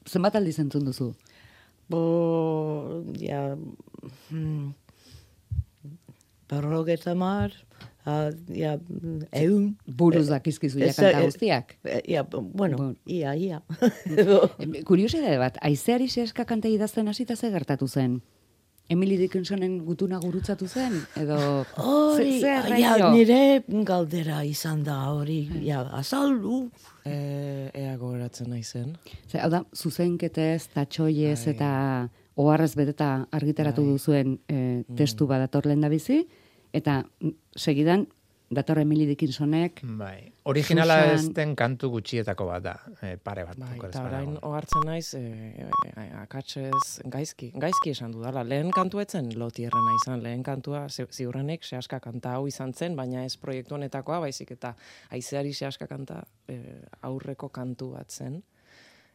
Zenbat 0.05 0.37
aldiz 0.37 0.59
entzun 0.61 0.85
duzu? 0.85 1.13
bo, 1.87 3.03
ja, 3.19 3.55
hmm, 4.29 4.73
berrogeta 6.49 7.13
mar, 7.15 7.53
uh, 8.05 8.29
ja, 8.55 8.77
eun. 9.31 9.75
Buruz 9.87 10.27
dakizkizu 10.29 10.79
ja 10.79 10.87
Ez, 10.91 10.95
kanta 10.95 11.19
eh, 11.19 11.25
guztiak. 11.25 11.75
Eh, 11.83 12.01
Ja, 12.07 12.23
bueno, 12.23 12.51
Bueno. 12.77 12.95
ia, 13.05 13.35
ia. 13.35 13.61
Em, 14.59 14.83
Kuriosidade 14.83 15.37
bat, 15.37 15.57
aizeari 15.61 16.07
seska 16.09 16.45
kanta 16.45 16.67
idazten 16.67 17.07
hasita 17.07 17.35
ze 17.35 17.49
gertatu 17.51 17.87
zen? 17.87 18.21
Emily 18.87 19.15
Dickinsonen 19.17 19.79
gutuna 19.81 20.19
gurutzatu 20.21 20.67
zen? 20.67 20.93
Edo 21.17 21.65
Hori, 21.81 22.35
ze, 22.39 22.51
ze 22.67 22.75
ja, 22.79 23.09
nire 23.11 23.63
galdera 23.83 24.43
izan 24.45 24.83
da 24.83 25.09
hori, 25.09 25.49
ja, 25.65 25.79
azaldu. 25.97 26.69
E, 27.03 27.71
ea 27.73 27.95
gogoratzen 27.97 28.49
naizen. 28.53 28.91
Ze, 29.27 29.39
hau 29.41 29.49
da, 29.49 29.63
zuzenketez, 29.73 30.67
tatxoiez 30.75 31.39
Bai. 31.47 31.53
eta 31.55 31.71
oharrez 32.35 32.75
beteta 32.77 33.25
argitaratu 33.33 33.81
Bai. 33.81 33.91
duzuen 33.97 34.37
e, 34.47 34.83
testu 34.95 35.25
badator 35.25 35.65
lehen 35.65 35.81
da 35.81 35.89
bizi, 35.89 36.27
eta 36.75 37.01
mm, 37.21 37.33
segidan, 37.55 38.07
dator 38.55 38.77
Emily 38.77 39.07
Dickinsonek, 39.09 39.79
Bai. 39.97 40.31
Originala 40.45 40.99
Susan- 41.01 41.15
ez 41.15 41.33
den 41.33 41.55
kantu 41.57 41.89
gutxietako 41.95 42.45
bat 42.45 42.61
da, 42.63 42.73
eh, 43.01 43.15
pare 43.17 43.43
bat. 43.47 43.57
Bai, 43.57 43.79
eta 43.87 44.03
orain 44.05 44.35
ohartzen 44.45 44.85
naiz, 44.85 45.07
e, 45.17 45.21
e, 45.97 46.03
akatsez, 46.21 47.01
gaizki, 47.09 47.49
gaizki 47.57 47.95
esan 47.95 48.13
dudala. 48.13 48.43
Lehen 48.45 48.69
kantuetzen 48.75 49.31
lotierrena 49.41 49.95
izan, 50.03 50.21
lehen 50.23 50.43
kantua 50.45 50.85
zi- 50.89 51.07
ziurrenik 51.11 51.63
sehaska 51.65 51.99
kanta 51.99 52.35
hau 52.37 52.45
izan 52.47 52.73
zen, 52.77 52.95
baina 52.95 53.25
ez 53.25 53.35
proiektu 53.41 53.75
honetakoa, 53.79 54.19
baizik 54.27 54.51
eta 54.51 54.75
aizeari 55.09 55.53
sehaska 55.53 55.87
kanta 55.87 56.21
e, 56.47 56.59
aurreko 57.01 57.49
kantu 57.49 57.93
bat 57.97 58.11
zen. 58.11 58.43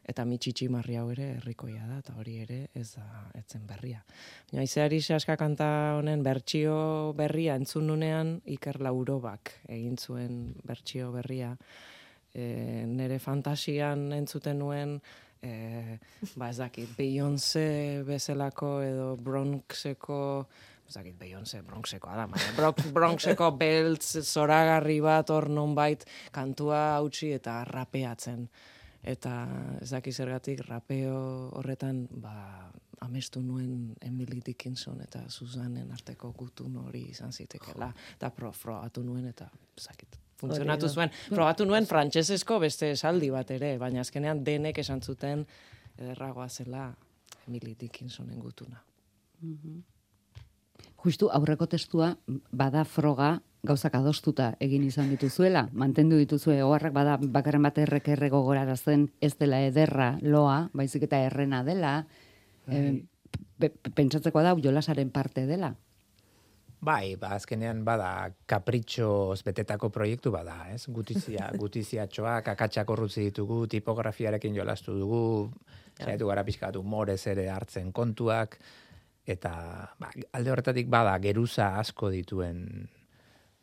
Eta 0.09 0.25
mitxitxi 0.25 0.65
marri 0.73 0.95
hau 0.97 1.05
ere 1.13 1.27
herrikoia 1.37 1.85
da, 1.85 1.99
eta 2.01 2.15
hori 2.17 2.39
ere 2.41 2.59
ez 2.73 2.87
da 2.95 3.05
etzen 3.37 3.67
berria. 3.69 4.01
Baina 4.49 4.65
aizeari 4.65 4.97
sehaska 5.01 5.37
kanta 5.37 5.67
honen 5.99 6.23
bertsio 6.25 7.13
berria 7.17 7.55
entzun 7.59 7.85
nunean 7.91 8.39
Iker 8.49 8.81
Laurobak 8.81 9.53
egin 9.69 9.97
zuen 10.01 10.55
bertsio 10.65 11.11
berria 11.13 11.53
e, 12.33 12.83
nere 12.87 13.19
fantasian 13.19 14.09
entzuten 14.15 14.59
nuen 14.61 14.97
e, 15.41 15.97
ba 16.35 16.49
ez 16.49 16.57
dakit 16.57 16.97
Beyoncé 16.97 18.01
bezalako 18.07 18.73
edo 18.85 19.07
Bronxeko 19.17 20.21
ez 20.87 20.97
dakit 20.97 21.15
Beyoncé 21.19 21.61
Bronxekoa 21.63 22.17
da, 22.19 22.27
baina 22.27 22.51
Bronx, 22.57 22.91
Bronxeko 22.91 23.51
beltz 23.55 24.25
zoragarri 24.25 24.99
bat 25.03 25.29
hor 25.31 25.49
nonbait 25.49 26.03
kantua 26.35 26.97
hautsi 26.97 27.31
eta 27.37 27.61
rapeatzen. 27.69 28.47
Eta 29.01 29.33
ez 29.81 29.89
dakit 29.89 30.13
zergatik 30.13 30.61
rapeo 30.67 31.15
horretan 31.57 32.03
ba, 32.21 32.69
amestu 33.01 33.41
nuen 33.41 33.95
Emily 34.01 34.41
Dickinson 34.45 35.01
eta 35.01 35.23
Susanen 35.29 35.91
arteko 35.91 36.31
gutun 36.37 36.75
hori 36.83 37.07
izan 37.09 37.33
zitekela. 37.33 37.89
Eta 38.17 38.29
pro, 38.35 38.51
frogatu 38.53 39.03
nuen 39.03 39.25
eta 39.31 39.49
ez 39.77 39.87
dakit. 39.87 40.19
Funtzionatu 40.41 40.89
zuen. 40.89 41.11
Probatu 41.29 41.65
nuen 41.69 41.85
frantsesezko 41.85 42.59
beste 42.61 42.91
esaldi 42.95 43.29
bat 43.33 43.51
ere, 43.53 43.75
baina 43.81 44.01
azkenean 44.01 44.43
denek 44.45 44.81
esan 44.81 45.01
zuten 45.01 45.45
ederragoa 45.97 46.47
zela 46.49 46.87
Emily 47.47 47.75
Dickinsonen 47.79 48.39
gutuna. 48.39 48.81
Justu 51.03 51.29
aurreko 51.33 51.67
testua 51.67 52.15
bada 52.51 52.83
froga 52.85 53.39
gauzak 53.63 53.93
adostuta 53.95 54.55
egin 54.59 54.83
izan 54.87 55.09
dituzuela, 55.13 55.67
mantendu 55.73 56.17
dituzue 56.17 56.63
oharrak 56.65 56.93
bada 56.95 57.17
bakarren 57.21 57.61
bat 57.61 57.77
errek 57.77 58.07
erre 58.15 58.29
gogorarazten 58.33 59.07
ez 59.21 59.35
dela 59.37 59.59
ederra 59.61 60.15
loa, 60.21 60.69
baizik 60.73 61.05
eta 61.05 61.19
errena 61.27 61.61
dela, 61.63 62.07
e, 62.67 63.03
pe- 63.59 63.69
pe- 63.69 63.93
pentsatzekoa 63.93 64.43
da 64.43 64.55
jolasaren 64.57 65.11
parte 65.13 65.45
dela. 65.45 65.75
Bai, 66.81 67.15
ba, 67.21 67.35
azkenean 67.37 67.83
bada 67.85 68.31
kapritxoz 68.49 69.43
betetako 69.45 69.91
proiektu 69.93 70.31
bada, 70.33 70.63
ez? 70.73 70.87
Gutizia, 70.89 71.51
gutiziatxoak, 71.61 72.47
akatsak 72.55 72.89
horrutzi 72.89 73.27
ditugu, 73.29 73.67
tipografiarekin 73.69 74.57
jolastu 74.57 74.97
dugu, 74.97 75.51
saiatu 76.01 76.31
gara 76.31 76.41
pixka 76.43 76.71
bat 76.71 76.81
humorez 76.81 77.21
ere 77.29 77.45
hartzen 77.53 77.91
kontuak, 77.93 78.57
eta 79.33 79.53
ba, 79.99 80.11
alde 80.37 80.51
horretatik 80.53 80.89
bada 80.91 81.17
geruza 81.23 81.75
asko 81.81 82.11
dituen 82.13 82.65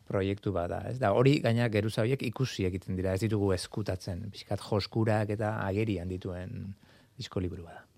proiektu 0.09 0.51
bada, 0.51 0.81
ez? 0.89 0.97
Da 1.01 1.13
hori 1.13 1.37
gaina 1.43 1.67
geruza 1.69 2.01
horiek 2.01 2.23
ikusi 2.31 2.65
egiten 2.69 2.97
dira, 2.97 3.13
ez 3.13 3.21
ditugu 3.21 3.53
eskutatzen, 3.53 4.25
pixkat 4.33 4.63
joskurak 4.65 5.29
eta 5.35 5.59
agerian 5.67 6.09
dituen 6.09 6.73
disko 7.19 7.43
liburu 7.43 7.67
bada. 7.67 7.88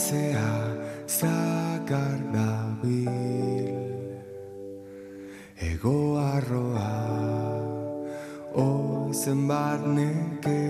Aizea 0.00 0.52
zakar 1.06 2.20
dabil 2.32 3.76
Ego 5.60 6.16
arroa 6.16 6.88
Oizen 8.56 9.44
barneke 9.46 10.69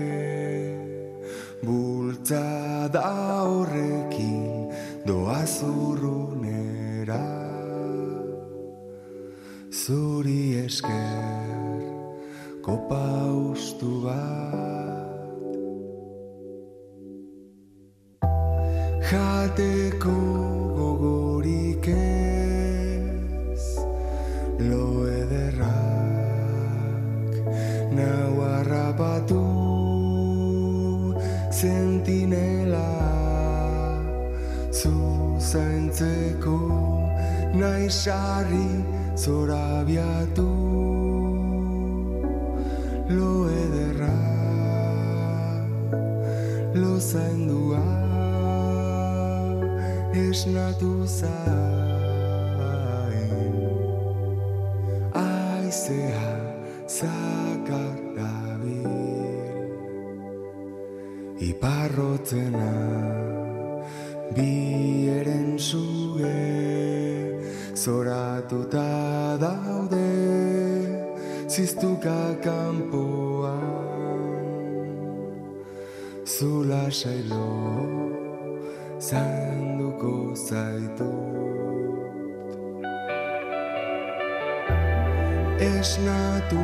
esnatu 85.61 86.61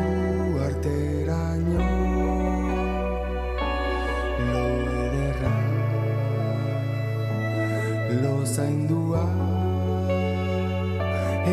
arteraino 0.68 1.84
lo 4.48 4.64
ederra 5.04 5.58
lo 8.22 8.34
zaindua 8.54 9.26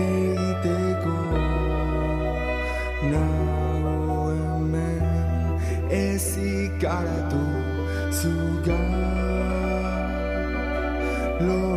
egiteko 0.00 1.16
nago 3.12 4.18
hemen 4.38 5.04
ez 5.90 6.26
ikaratu 6.54 7.44
zuga 8.20 8.80
lo 11.46 11.74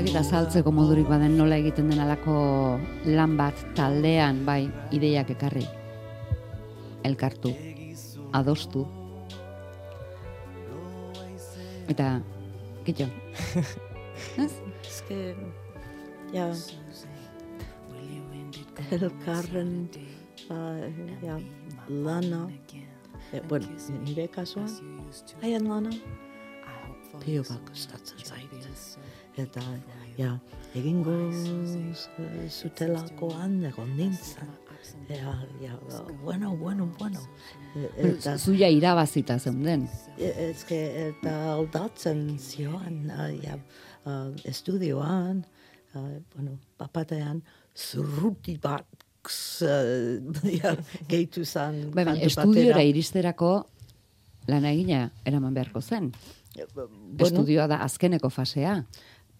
dakit 0.00 0.16
azaltzeko 0.16 0.70
modurik 0.72 1.08
baden 1.12 1.34
nola 1.36 1.58
egiten 1.60 1.90
den 1.90 1.98
alako 2.00 2.34
lan 3.04 3.34
bat 3.36 3.58
taldean, 3.76 4.38
bai, 4.46 4.62
ideiak 4.96 5.28
ekarri. 5.34 5.66
Elkartu, 7.04 7.50
adostu. 8.32 8.86
Eta, 11.92 12.06
kitxo. 12.86 13.10
Ez? 14.44 14.54
Es 14.88 15.02
que, 15.08 15.18
ja, 16.32 16.48
elkarren, 18.96 19.74
uh, 20.48 20.88
ja, 21.26 21.36
lana, 22.08 22.46
eh, 23.34 23.42
bueno, 23.52 23.68
nire 24.06 24.30
kasuan, 24.32 24.72
haien 25.44 25.68
lana, 25.68 25.92
pio 27.20 27.44
bat 27.52 27.68
gustatzen 27.68 28.24
zait. 28.24 28.89
Eta, 29.38 29.62
ja, 30.18 30.34
egingo 30.74 31.14
zutelakoan 32.48 33.62
egon 33.70 33.94
nintzen. 33.96 34.50
Ja, 35.10 35.34
ja, 35.60 35.78
bueno, 36.24 36.56
bueno, 36.56 36.86
bueno. 36.98 37.20
E- 37.76 37.90
Eta, 38.08 38.38
Zuia 38.38 38.68
irabazita 38.72 39.38
zeunden. 39.38 39.88
Ez 40.16 40.64
que 40.64 40.80
eta 41.08 41.34
aldatzen 41.52 42.38
zioan, 42.38 43.10
ja, 43.42 43.58
estudioan, 44.44 45.44
bueno, 45.92 46.56
papatean, 46.78 47.42
zurruti 47.76 48.56
bat 48.62 48.86
uh, 49.26 50.48
ja, 50.62 50.74
gehitu 51.08 51.44
zen. 51.44 51.90
Bai, 51.94 52.04
baina, 52.04 52.18
estudiora 52.24 52.82
iristerako 52.82 53.52
lan 54.48 54.64
egina 54.64 55.10
eraman 55.24 55.54
beharko 55.54 55.82
zen. 55.82 56.12
Bueno, 56.74 57.24
Estudioa 57.26 57.68
da 57.70 57.82
azkeneko 57.84 58.30
fasea. 58.30 58.80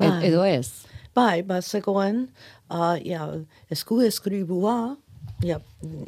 Bai. 0.00 0.26
edo 0.28 0.44
ez. 0.44 0.86
Bai, 1.14 1.42
ba, 1.42 1.60
zegoen, 1.60 2.28
uh, 2.70 2.96
ja, 3.04 3.26
esku 3.72 4.00
eskribua, 4.06 4.96
ja, 5.44 5.58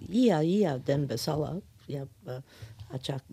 ia, 0.08 0.42
ia 0.42 0.76
den 0.78 1.06
bezala, 1.10 1.56
ja, 1.90 2.04
uh, 2.26 2.38
atxak, 2.94 3.24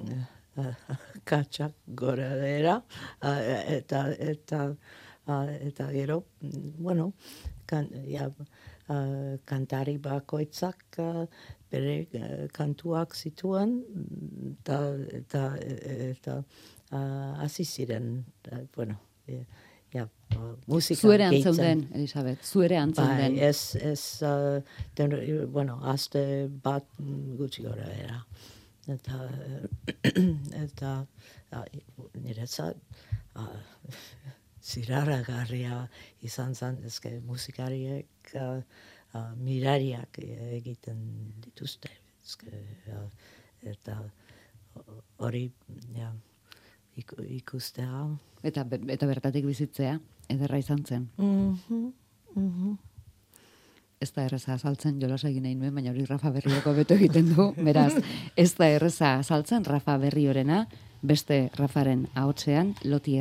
uh, 0.57 0.71
katxak 1.29 1.75
gora 1.95 2.31
dera, 2.41 2.79
uh, 3.21 3.37
eta, 3.77 4.07
eta, 4.17 4.63
uh, 5.29 5.45
eta 5.69 5.91
gero, 5.93 6.23
bueno, 6.81 7.11
kan, 7.69 7.87
ja, 8.09 8.27
uh, 8.89 9.37
kantari 9.45 9.97
bakoitzak 10.01 10.99
uh, 10.99 11.25
bere 11.71 11.95
uh, 12.17 12.47
kantuak 12.55 13.15
zituen, 13.15 13.79
eta, 14.51 14.81
eta, 15.21 15.45
eta 16.09 16.41
uh, 16.41 17.33
hasi 17.45 17.65
ziren, 17.65 18.25
uh, 18.51 18.65
bueno, 18.75 18.97
eh, 19.27 19.45
ja, 19.93 20.05
uh, 20.35 20.51
musika 20.67 21.01
Zuere 21.01 21.29
gehitzen. 21.29 21.49
antzeuden, 21.49 21.83
Elisabet, 21.95 22.45
zuere 22.45 22.77
antzeuden. 22.77 23.35
Bai, 23.35 23.47
ez, 23.49 23.75
ez, 23.75 24.21
uh, 24.25 24.59
den, 24.97 25.15
bueno, 25.51 25.79
azte 25.93 26.21
bat 26.63 26.85
gutxi 27.39 27.65
gora 27.65 27.89
era. 27.95 28.19
Eta, 28.89 29.23
eh, 29.45 30.11
eta, 30.65 30.93
uh, 31.53 31.65
niretzat, 32.21 32.77
uh, 33.37 33.49
ziraragarria 34.69 35.83
izan 36.25 36.55
zen, 36.55 36.79
ezke 36.85 37.15
musikariek 37.25 38.33
uh, 38.35 38.61
uh, 39.13 39.27
mirariak 39.41 40.21
egiten 40.59 41.03
dituzte. 41.45 41.91
Ezke, 42.25 42.63
uh, 42.93 43.05
eta 43.69 43.97
hori, 45.25 45.47
ja, 45.97 46.11
iku, 46.99 47.23
ikustea. 47.23 48.05
Eta, 48.43 48.65
eta 48.95 49.07
bertatik 49.09 49.47
bizitzea, 49.47 49.97
ederra 50.29 50.59
izan 50.61 50.85
zen. 50.85 51.09
Mhm, 51.17 51.89
mhm. 52.35 52.77
Ez 53.99 54.13
da 54.15 54.23
erreza 54.23 54.53
azaltzen 54.53 54.99
jolas 55.01 55.25
egin 55.27 55.43
nahi 55.43 55.57
nuen, 55.59 55.73
baina 55.75 55.91
hori 55.91 56.05
Rafa 56.07 56.31
Berrioko 56.31 56.71
beto 56.77 56.95
egiten 56.95 57.33
du. 57.35 57.49
Beraz, 57.69 57.93
ez 58.35 58.53
da 58.55 58.69
erreza 58.71 59.17
azaltzen 59.19 59.67
Rafa 59.67 59.97
Berriorena, 59.99 60.65
beste 61.01 61.49
Rafaren 61.59 62.07
ahotsean 62.15 62.75
loti 62.85 63.19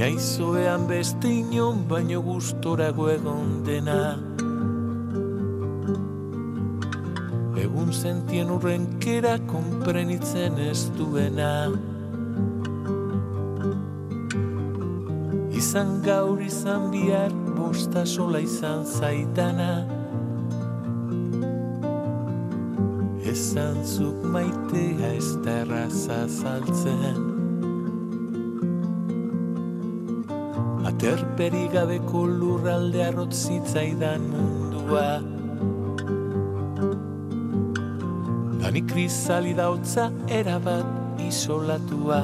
naizoean 0.00 0.86
beste 0.88 1.28
inon 1.28 1.82
baino 1.88 2.22
gustorago 2.24 3.10
egon 3.12 3.48
dena. 3.66 4.16
Egun 7.60 7.92
sentien 7.92 8.48
urrenkera 8.54 9.34
konprenitzen 9.50 10.56
ez 10.70 10.86
duena. 10.96 11.52
Izan 15.60 15.98
gaur 16.06 16.40
izan 16.40 16.88
bihar 16.94 17.34
bosta 17.58 18.06
sola 18.06 18.40
izan 18.40 18.86
zaitana. 18.88 19.72
Esan 23.34 23.84
zuk 23.84 24.24
maitea 24.32 25.12
ez 25.18 25.28
da 25.44 25.58
erraza 25.66 26.24
saltzen 26.40 27.29
Aterperi 31.00 31.64
gabeko 31.72 32.26
lurralde 32.28 33.00
arrot 33.06 33.32
zitzaidan 33.32 34.20
mundua. 34.32 35.06
Dani 38.60 38.82
krisali 38.90 39.54
dautza 39.56 40.04
erabat 40.28 41.24
isolatua. 41.24 42.20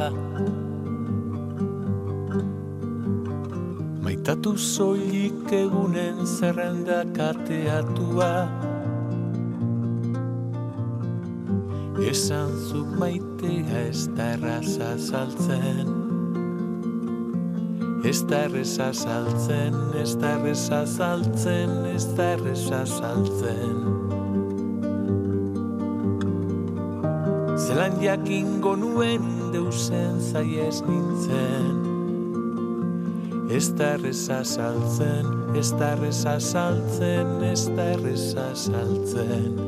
Maitatu 4.05 4.53
soilik 4.61 5.57
egunen 5.65 6.27
zerrenda 6.27 7.01
kateatua 7.17 8.33
Esan 12.13 12.53
zuk 12.69 12.93
maitea 13.01 13.87
ez 13.89 14.05
da 14.19 14.35
erraza 14.37 14.99
saltzen 15.01 16.06
Ez 18.07 18.23
da 18.23 18.45
erreza 18.47 18.93
saltzen, 18.95 19.75
ez 19.99 20.13
da 20.15 20.29
erreza 20.37 20.85
saltzen, 20.87 21.73
ez 21.91 22.05
da 22.15 22.29
erreza 22.37 22.85
saltzen. 22.87 23.81
Zelan 27.59 27.99
jakingo 27.99 28.77
nuen 28.79 29.27
deusen 29.51 30.23
zaiez 30.23 30.85
nintzen. 30.87 31.83
Ez 33.51 33.73
da 33.75 33.97
erreza 33.97 34.39
saltzen, 34.45 35.27
ez 35.59 35.73
da 35.75 35.91
erreza 35.97 36.39
saltzen, 36.39 37.37
ez 37.51 37.67
da 37.75 37.91
erreza 37.97 38.49
saltzen. 38.55 39.59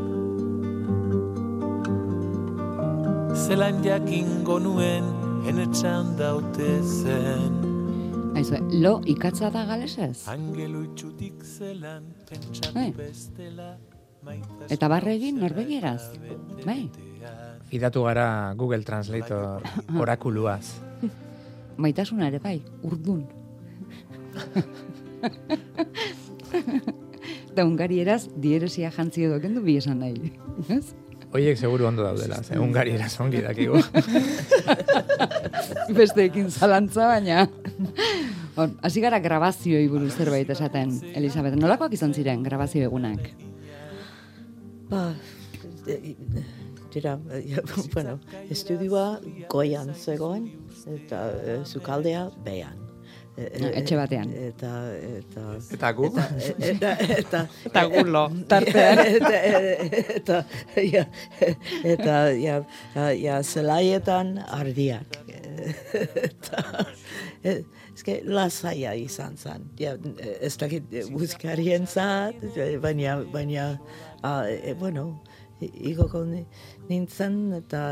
Zelan 3.35 3.83
jakingo 3.83 4.63
nuen, 4.63 5.11
enetxan 5.51 6.15
daute 6.23 6.77
zen. 6.87 7.58
Aizue, 8.39 8.61
lo 8.71 9.01
ikatza 9.11 9.49
da 9.51 9.65
galesez? 9.67 10.29
Angelo 10.31 10.85
itxutik 10.87 11.41
zelan 11.43 12.05
pentsatu 12.29 12.71
Bai. 12.77 12.93
bestela 12.95 13.73
Eta 14.71 14.87
barre 14.87 15.17
egin 15.17 15.41
norbegieraz? 15.43 16.13
Bai, 16.63 16.87
Idatu 17.75 18.05
gara 18.07 18.55
Google 18.55 18.87
Translator 18.87 19.67
orakuluaz. 20.05 20.79
maitasuna 21.79 22.29
ere 22.31 22.39
bai, 22.39 22.63
urdun. 22.83 23.27
Eta 27.51 27.67
ungarieraz 27.67 28.29
dieresia 28.39 28.95
jantzi 28.95 29.27
edo 29.27 29.43
kendu 29.43 29.67
bi 29.67 29.81
esan 29.83 29.99
nahi. 29.99 30.31
Ez? 31.29 31.35
Hoiek 31.37 31.59
seguru 31.61 31.85
ondo 31.87 32.03
daudela, 32.03 32.41
ze 32.43 32.59
Ungariera 32.59 33.09
ongi 33.21 33.43
dakigu. 33.45 33.83
Besteekin 35.99 36.49
zalantza, 36.51 37.07
baina... 37.07 37.47
Bon, 38.57 38.73
hasi 38.83 39.01
gara 39.05 39.21
grabazioei 39.21 39.89
buruz 39.93 40.15
zerbait 40.17 40.49
esaten, 40.51 40.97
Elisabeth. 41.15 41.55
Nolakoak 41.61 41.93
izan 41.93 42.15
ziren 42.15 42.43
grabazio 42.43 42.89
egunak? 42.89 43.29
Ba, 44.89 45.13
e, 45.87 46.17
dira, 46.95 47.19
e, 47.31 47.61
bueno, 47.95 48.19
estudioa 48.51 49.21
goian 49.53 49.95
zegoen, 49.95 50.49
eta 50.97 51.27
e, 51.45 51.63
zukaldea 51.69 52.31
behan. 52.45 52.88
E, 53.39 53.45
e, 53.55 53.69
Etxe 53.79 53.95
batean. 53.95 54.31
Eta, 54.35 54.71
eta, 55.21 55.43
Eta 55.77 55.91
gu? 55.95 56.09
eta, 56.11 56.25
eta, 56.67 56.93
eta, 57.15 57.43
Eta 57.71 57.85
gulo, 57.93 58.25
tartean. 58.51 59.03
eta, 59.15 59.39
eta, 60.19 60.39
ja, 60.83 61.05
eta, 61.87 62.17
ja, 62.35 62.57
ja, 63.15 63.37
zelaietan 63.47 64.33
ardiak. 64.59 65.21
eta, 66.25 66.65
e, 67.47 67.55
eske, 67.95 68.19
lasaia 68.27 68.97
izan 68.99 69.39
zen. 69.39 69.71
Ja, 69.79 69.95
ez 70.41 70.57
dakit 70.59 70.91
e, 70.91 71.07
musikarien 71.15 71.87
zat, 71.87 72.43
baina, 72.83 73.21
baina, 73.33 73.71
e, 74.51 74.75
bueno, 74.83 75.13
igoko 75.63 76.25
ni- 76.27 76.47
nintzen, 76.91 77.39
eta, 77.63 77.87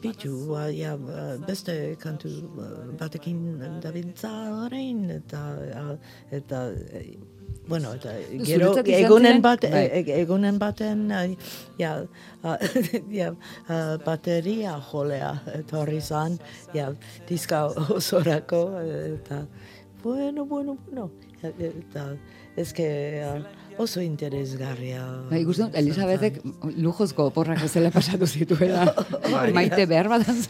bitu, 0.00 0.54
ah, 0.56 0.68
ja, 0.72 0.94
ah, 0.94 1.36
beste 1.46 1.96
kantu 2.00 2.30
ah, 2.58 2.88
batekin 2.98 3.60
dabiltza 3.82 4.32
orain, 4.64 5.10
eta, 5.20 5.44
ah, 5.76 5.96
eta, 6.30 6.66
eh, 6.92 7.16
Bueno, 7.64 7.94
eta 7.96 8.10
gero 8.44 8.74
egunen 8.76 9.38
bat, 9.40 9.62
Bai. 9.72 9.86
e- 9.96 10.16
egunen 10.18 10.58
baten, 10.60 11.06
ja, 11.78 11.92
ja, 13.18 13.30
bateria 14.04 14.74
jolea 14.90 15.30
etorri 15.54 16.00
zan, 16.00 16.36
ja, 16.74 16.90
diska 17.28 17.64
osorako, 17.96 18.60
eta, 18.82 19.46
bueno, 20.02 20.44
bueno, 20.44 20.76
bueno, 20.90 21.08
eta, 21.40 22.04
ezke, 22.60 22.90
ah, 23.24 23.40
oso 23.78 24.02
interesgarria. 24.02 25.02
Ba, 25.30 25.38
ikusten 25.40 25.70
dut, 25.70 25.78
Elisabetek 25.80 26.40
lujozko 26.78 27.28
oporrak 27.30 27.62
ezela 27.66 27.90
pasatu 27.94 28.26
zituela. 28.26 28.86
Maite 29.54 29.86
behar 29.90 30.08
badaz. 30.12 30.48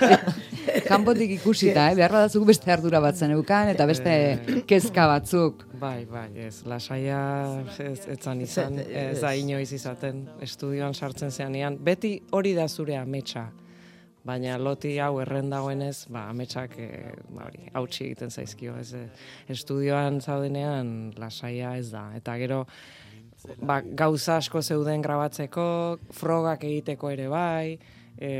Kanpotik 0.90 1.36
ikusita, 1.38 1.90
eh? 1.90 1.96
behar 1.98 2.14
badazuk 2.16 2.46
beste 2.48 2.72
ardura 2.72 3.00
bat 3.02 3.16
zeneukan, 3.16 3.70
eta 3.74 3.86
beste 3.90 4.12
kezka 4.70 5.06
batzuk. 5.10 5.64
Bai, 5.80 6.04
bai, 6.10 6.28
ez, 6.46 6.60
lasaia 6.68 7.20
ez, 7.78 8.02
etzan 8.12 8.42
izan, 8.44 8.76
ez 8.82 9.20
da 9.22 9.32
inoiz 9.38 9.70
izaten, 9.76 10.26
estudioan 10.44 10.94
sartzen 10.94 11.32
zeanean, 11.32 11.78
beti 11.80 12.18
hori 12.36 12.52
da 12.58 12.68
zure 12.68 12.98
ametsa, 13.00 13.46
baina 14.26 14.56
loti 14.60 14.96
hau 15.00 15.14
erren 15.22 15.50
dagoenez, 15.50 16.06
ba, 16.12 16.26
ametsak, 16.30 16.76
e, 16.78 17.12
ba, 17.32 17.46
hori, 17.48 17.70
hautsi 17.76 18.04
egiten 18.08 18.30
zaizkio, 18.30 18.76
ez, 18.80 18.92
e, 18.94 19.06
estudioan 19.52 20.20
zaudenean 20.20 21.12
lasaia 21.20 21.76
ez 21.80 21.88
da, 21.92 22.10
eta 22.18 22.36
gero, 22.40 22.64
ba, 23.64 23.80
gauza 23.80 24.36
asko 24.40 24.62
zeuden 24.62 25.02
grabatzeko, 25.04 25.64
frogak 26.16 26.66
egiteko 26.68 27.14
ere 27.14 27.30
bai, 27.32 27.78
e, 28.18 28.34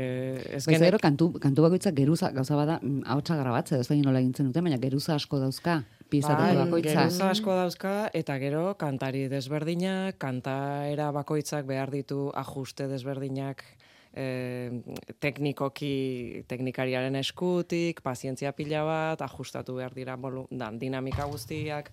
ez 0.59 0.63
gero, 0.69 1.01
kantu, 1.01 1.31
kantu 1.41 1.65
bakoitzak 1.65 1.97
geruza, 1.97 2.29
gauza 2.35 2.59
bada, 2.59 2.77
mm, 2.81 3.01
ahotsa 3.15 3.39
grabatze, 3.41 3.81
ez 3.81 3.89
da 3.89 3.97
nola 4.03 4.21
egintzen 4.21 4.51
dute, 4.51 4.61
baina 4.61 4.77
geruza 4.77 5.17
asko 5.17 5.41
dauzka, 5.41 5.81
piezatako 6.11 6.45
Bai, 6.45 6.55
bakoitzak. 6.61 7.07
geruza 7.07 7.33
asko 7.33 7.57
dauzka, 7.57 7.95
eta 8.13 8.37
gero 8.37 8.75
kantari 8.77 9.25
desberdinak, 9.31 10.21
kantaera 10.21 11.09
bakoitzak 11.15 11.65
behar 11.65 11.89
ditu 11.89 12.29
ajuste 12.37 12.85
desberdinak 12.91 13.65
e, 14.13 14.81
teknikoki, 15.19 16.43
teknikariaren 16.47 17.15
eskutik, 17.19 18.01
pazientzia 18.05 18.53
pila 18.57 18.83
bat, 18.87 19.21
ajustatu 19.21 19.75
behar 19.79 19.95
dira 19.95 20.17
bolu, 20.17 20.47
dan, 20.51 20.79
dinamika 20.79 21.25
guztiak, 21.31 21.91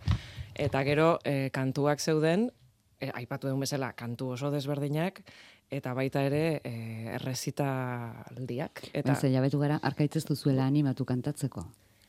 eta 0.54 0.82
gero 0.86 1.16
e, 1.24 1.50
kantuak 1.54 2.00
zeuden, 2.00 2.48
e, 3.00 3.10
aipatu 3.14 3.48
dugun 3.48 3.66
bezala, 3.66 3.92
kantu 3.98 4.32
oso 4.36 4.50
desberdinak, 4.54 5.22
eta 5.70 5.92
baita 5.94 6.22
ere 6.24 6.60
e, 6.64 6.72
errezitaldiak. 7.18 8.88
Eta, 8.92 9.12
Eta 9.12 9.32
jabetu 9.32 9.60
gara, 9.60 9.78
arkaitzez 9.82 10.24
duzuela 10.26 10.66
animatu 10.66 11.04
kantatzeko. 11.04 11.66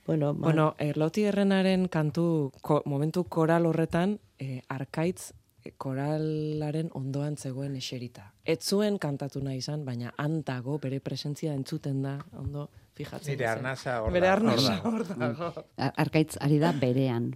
Bueno, 0.10 0.34
ma, 0.34 0.48
Bueno, 0.48 0.76
Erloti 0.80 1.28
Errenaren 1.30 1.88
kantu, 1.88 2.52
ko, 2.66 2.82
momentu 2.90 3.28
koral 3.30 3.68
horretan, 3.70 4.18
eh, 4.40 4.64
arkaitz 4.68 5.32
eh, 5.32 5.39
koralaren 5.78 6.90
ondoan 6.94 7.36
zegoen 7.38 7.76
eserita. 7.76 8.32
Ez 8.46 8.60
zuen 8.70 8.98
kantatu 9.00 9.42
nahi 9.44 9.58
izan, 9.58 9.86
baina 9.86 10.14
antago 10.18 10.78
bere 10.80 11.00
presentzia 11.00 11.54
entzuten 11.54 12.02
da, 12.04 12.18
ondo 12.34 12.70
fijatzen. 12.96 13.34
Nire 13.34 13.46
zen. 13.46 13.58
arnasa 13.58 14.02
hor 14.02 14.12
Bere 14.12 14.28
da- 14.28 14.34
arnasa 14.34 14.78
hor 14.84 14.94
hor 14.94 15.06
dago. 15.18 15.52
Ar- 15.78 15.94
Arkaitz 15.98 16.38
ari 16.42 16.60
da 16.60 16.72
berean. 16.74 17.36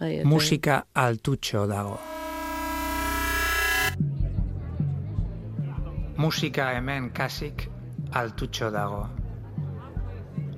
eta- 0.00 0.24
Musika 0.28 0.84
altutxo 0.94 1.66
dago. 1.66 1.98
Musika 6.18 6.72
hemen 6.74 7.10
kasik 7.14 7.68
altutxo 8.12 8.70
dago. 8.74 9.04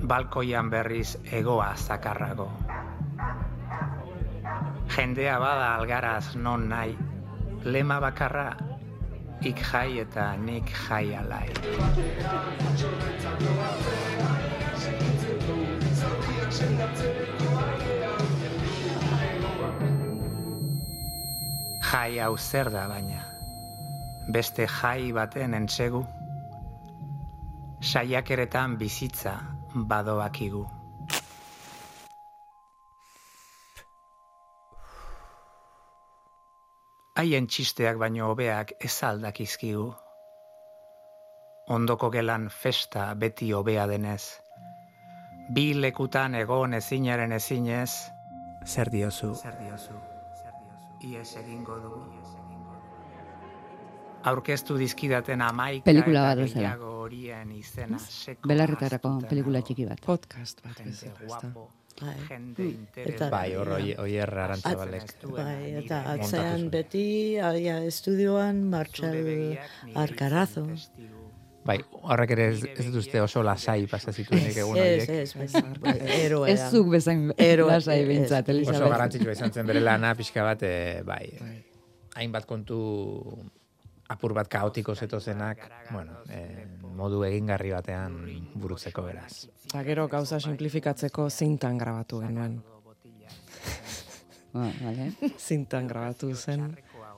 Balkoian 0.03 0.71
berriz 0.71 1.17
egoa 1.33 1.75
zakarrago. 1.77 2.49
Jendea 4.91 5.39
bada 5.39 5.75
algaraz 5.77 6.35
non 6.35 6.69
nahi, 6.69 6.97
lema 7.65 8.01
bakarra, 8.01 8.57
ik 9.41 9.63
jai 9.63 10.01
eta 10.03 10.25
nik 10.37 10.67
jai 10.89 11.15
alai. 11.15 11.47
Jai 21.91 22.19
hau 22.19 22.37
zer 22.37 22.71
da 22.71 22.89
baina, 22.89 23.23
beste 24.35 24.67
jai 24.67 25.13
baten 25.13 25.55
entsegu, 25.55 26.03
saiakeretan 27.81 28.77
bizitza 28.77 29.39
badoakigu. 29.75 30.80
Haien 37.21 37.47
txisteak 37.53 37.99
baino 38.01 38.31
hobeak 38.31 38.71
ez 38.87 38.95
aldakizkigu. 39.05 39.89
Ondoko 41.75 42.09
gelan 42.15 42.47
festa 42.49 43.03
beti 43.25 43.51
hobea 43.53 43.83
denez. 43.91 44.23
Bi 45.53 45.65
lekutan 45.77 46.39
egon 46.39 46.79
ezinaren 46.79 47.35
ezinez. 47.37 47.91
Zer 48.65 48.93
diozu? 48.95 49.35
Zer 49.35 49.59
diozu? 49.59 49.99
Ies 51.11 51.27
egingo 51.43 51.77
dugu. 51.83 52.01
Aurkeztu 54.33 54.79
dizkidaten 54.81 55.45
amaika 55.45 55.91
Pelikula 55.91 56.25
bat 56.31 56.41
bezala. 56.47 56.73
horien 57.03 57.53
izena 57.53 58.01
seko 58.07 58.57
ahaztuta 58.57 59.29
pelikula 59.29 59.61
txiki 59.61 59.91
bat. 59.93 60.01
Podcast 60.09 60.65
bat 60.65 60.83
bezala, 60.89 61.13
ezta? 61.21 61.53
guapo, 61.53 61.69
Bai. 62.01 62.15
jende 62.29 62.63
Mm. 62.63 62.69
interes- 62.71 63.15
Eta- 63.15 63.31
Bai, 63.31 63.55
hor 63.55 63.69
oi- 63.77 63.95
oier 63.99 64.31
arantzabalek. 64.39 65.15
Bai, 65.37 65.75
eta 65.85 65.99
atzean 66.13 66.71
beti, 66.71 67.39
aia, 67.39 67.85
estudioan, 67.85 68.63
Martxal 68.71 69.59
Arkarazo. 69.95 70.67
Bai, 71.63 71.77
horrek 71.93 72.31
ere 72.31 72.47
ez, 72.55 72.63
ez 72.65 72.87
dut 72.87 72.95
uste 73.03 73.21
oso 73.21 73.43
lasai 73.45 73.87
pasa 73.87 74.13
zituenik 74.17 74.57
egun 74.57 74.79
Ez, 74.81 75.03
horiek. 75.05 75.11
ez, 75.11 75.37
ez, 75.37 75.53
bai, 75.85 75.99
eroa. 76.23 76.49
Ez 76.49 76.71
zuk 76.71 76.89
bezain 76.89 77.35
lasai 77.37 78.01
ez. 78.01 78.07
behintzat, 78.09 78.49
Oso 78.49 78.89
garrantzitsua 78.89 79.33
izan 79.37 79.53
zen 79.53 79.67
bere 79.67 79.81
lana, 79.85 80.15
pixka 80.17 80.43
bat, 80.43 80.63
e, 80.63 81.03
bai, 81.05 81.27
hainbat 82.17 82.47
kontu 82.47 82.81
apur 84.11 84.35
bat 84.35 84.49
kaotiko 84.51 84.95
zetozenak, 84.95 85.63
bueno, 85.93 86.21
e, 86.29 86.67
modu 86.99 87.23
egingarri 87.29 87.71
batean 87.71 88.19
burutzeko 88.59 89.05
beraz. 89.07 89.47
Eta 89.69 89.85
gero 89.87 90.09
gauza 90.11 90.41
simplifikatzeko 90.43 91.29
zintan 91.31 91.79
grabatu 91.79 92.21
genuen. 92.25 92.59
Ba, 94.51 94.67
vale. 94.83 95.13
Zintan 95.39 95.87
grabatu 95.87 96.33
zen. 96.35 96.73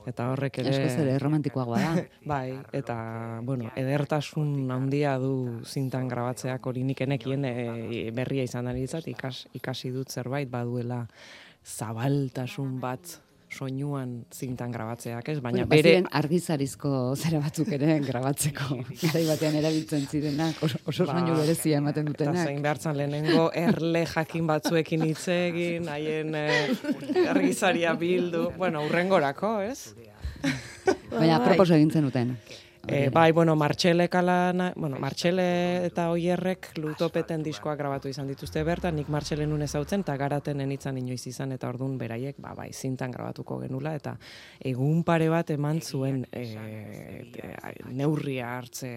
Eta 0.05 0.27
horrek 0.33 0.59
ere... 0.61 0.73
Eskoz 0.73 1.01
ere 1.01 1.15
romantikoagoa 1.21 1.79
da. 1.81 2.03
Bai, 2.33 2.53
eta, 2.75 2.95
bueno, 3.47 3.71
edertasun 3.79 4.69
handia 4.75 5.15
du 5.17 5.63
zintan 5.65 6.11
grabatzeak 6.11 6.67
hori 6.69 6.83
nik 6.85 7.01
enekien 7.07 7.47
e, 7.47 7.53
berria 8.13 8.45
izan 8.45 8.69
danitzat, 8.69 9.07
ikas, 9.09 9.47
ikasi 9.57 9.93
dut 9.95 10.11
zerbait 10.11 10.51
baduela 10.51 11.05
zabaltasun 11.63 12.77
bat 12.83 13.17
soinuan 13.53 14.25
zintan 14.33 14.71
grabatzeak, 14.73 15.29
ez? 15.29 15.37
Baina 15.41 15.65
Bueno, 15.65 15.69
bere... 15.69 16.03
argizarizko 16.19 16.91
zera 17.15 17.39
batzuk 17.43 17.69
ere 17.77 17.99
grabatzeko. 18.03 18.79
Garai 19.03 19.23
batean 19.27 19.55
erabiltzen 19.61 20.07
zirenak, 20.09 20.57
oso, 20.65 20.79
oso 20.89 21.05
Ba, 21.05 21.19
soinu 21.19 21.37
berezia 21.37 21.77
ematen 21.83 22.07
Eta 22.09 22.15
dutenak. 22.25 22.47
zein 22.47 22.61
behartzen 22.65 22.97
lehenengo 22.97 23.49
erle 23.53 24.05
jakin 24.09 24.47
batzuekin 24.49 25.05
hitz 25.11 25.27
egin, 25.35 25.87
haien 25.93 26.33
eh, 26.35 26.73
argizaria 27.29 27.93
bildu, 27.93 28.49
bueno, 28.57 28.83
urrengorako, 28.89 29.59
ez? 29.61 29.93
Baina 31.13 31.37
Bai. 31.39 31.47
proposo 31.47 31.75
egin 31.77 31.91
zenuten. 31.91 32.35
E, 32.85 33.09
bai, 33.09 33.31
bueno, 33.31 33.55
Martxelek 33.55 34.13
alana, 34.19 34.73
bueno, 34.75 34.97
Martxele 34.99 35.85
eta 35.87 36.09
Oierrek 36.11 36.73
lutopeten 36.83 37.39
diskoak 37.39 37.77
grabatu 37.79 38.09
izan 38.11 38.27
dituzte 38.27 38.59
bertan, 38.67 38.97
nik 38.99 39.07
Martxelen 39.07 39.47
nun 39.47 39.63
ezautzen, 39.63 40.01
eta 40.03 40.17
garaten 40.19 40.59
enitzan 40.65 40.99
inoiz 40.99 41.21
izan, 41.31 41.53
eta 41.55 41.69
ordun 41.71 41.95
beraiek, 41.97 42.35
ba, 42.43 42.51
bai, 42.57 42.67
zintan 42.75 43.15
grabatuko 43.15 43.61
genula, 43.61 43.93
eta 43.95 44.17
egun 44.59 45.05
pare 45.07 45.29
bat 45.31 45.53
eman 45.55 45.79
zuen 45.79 46.25
e, 46.27 46.43
neurria 47.87 48.51
hartze, 48.57 48.91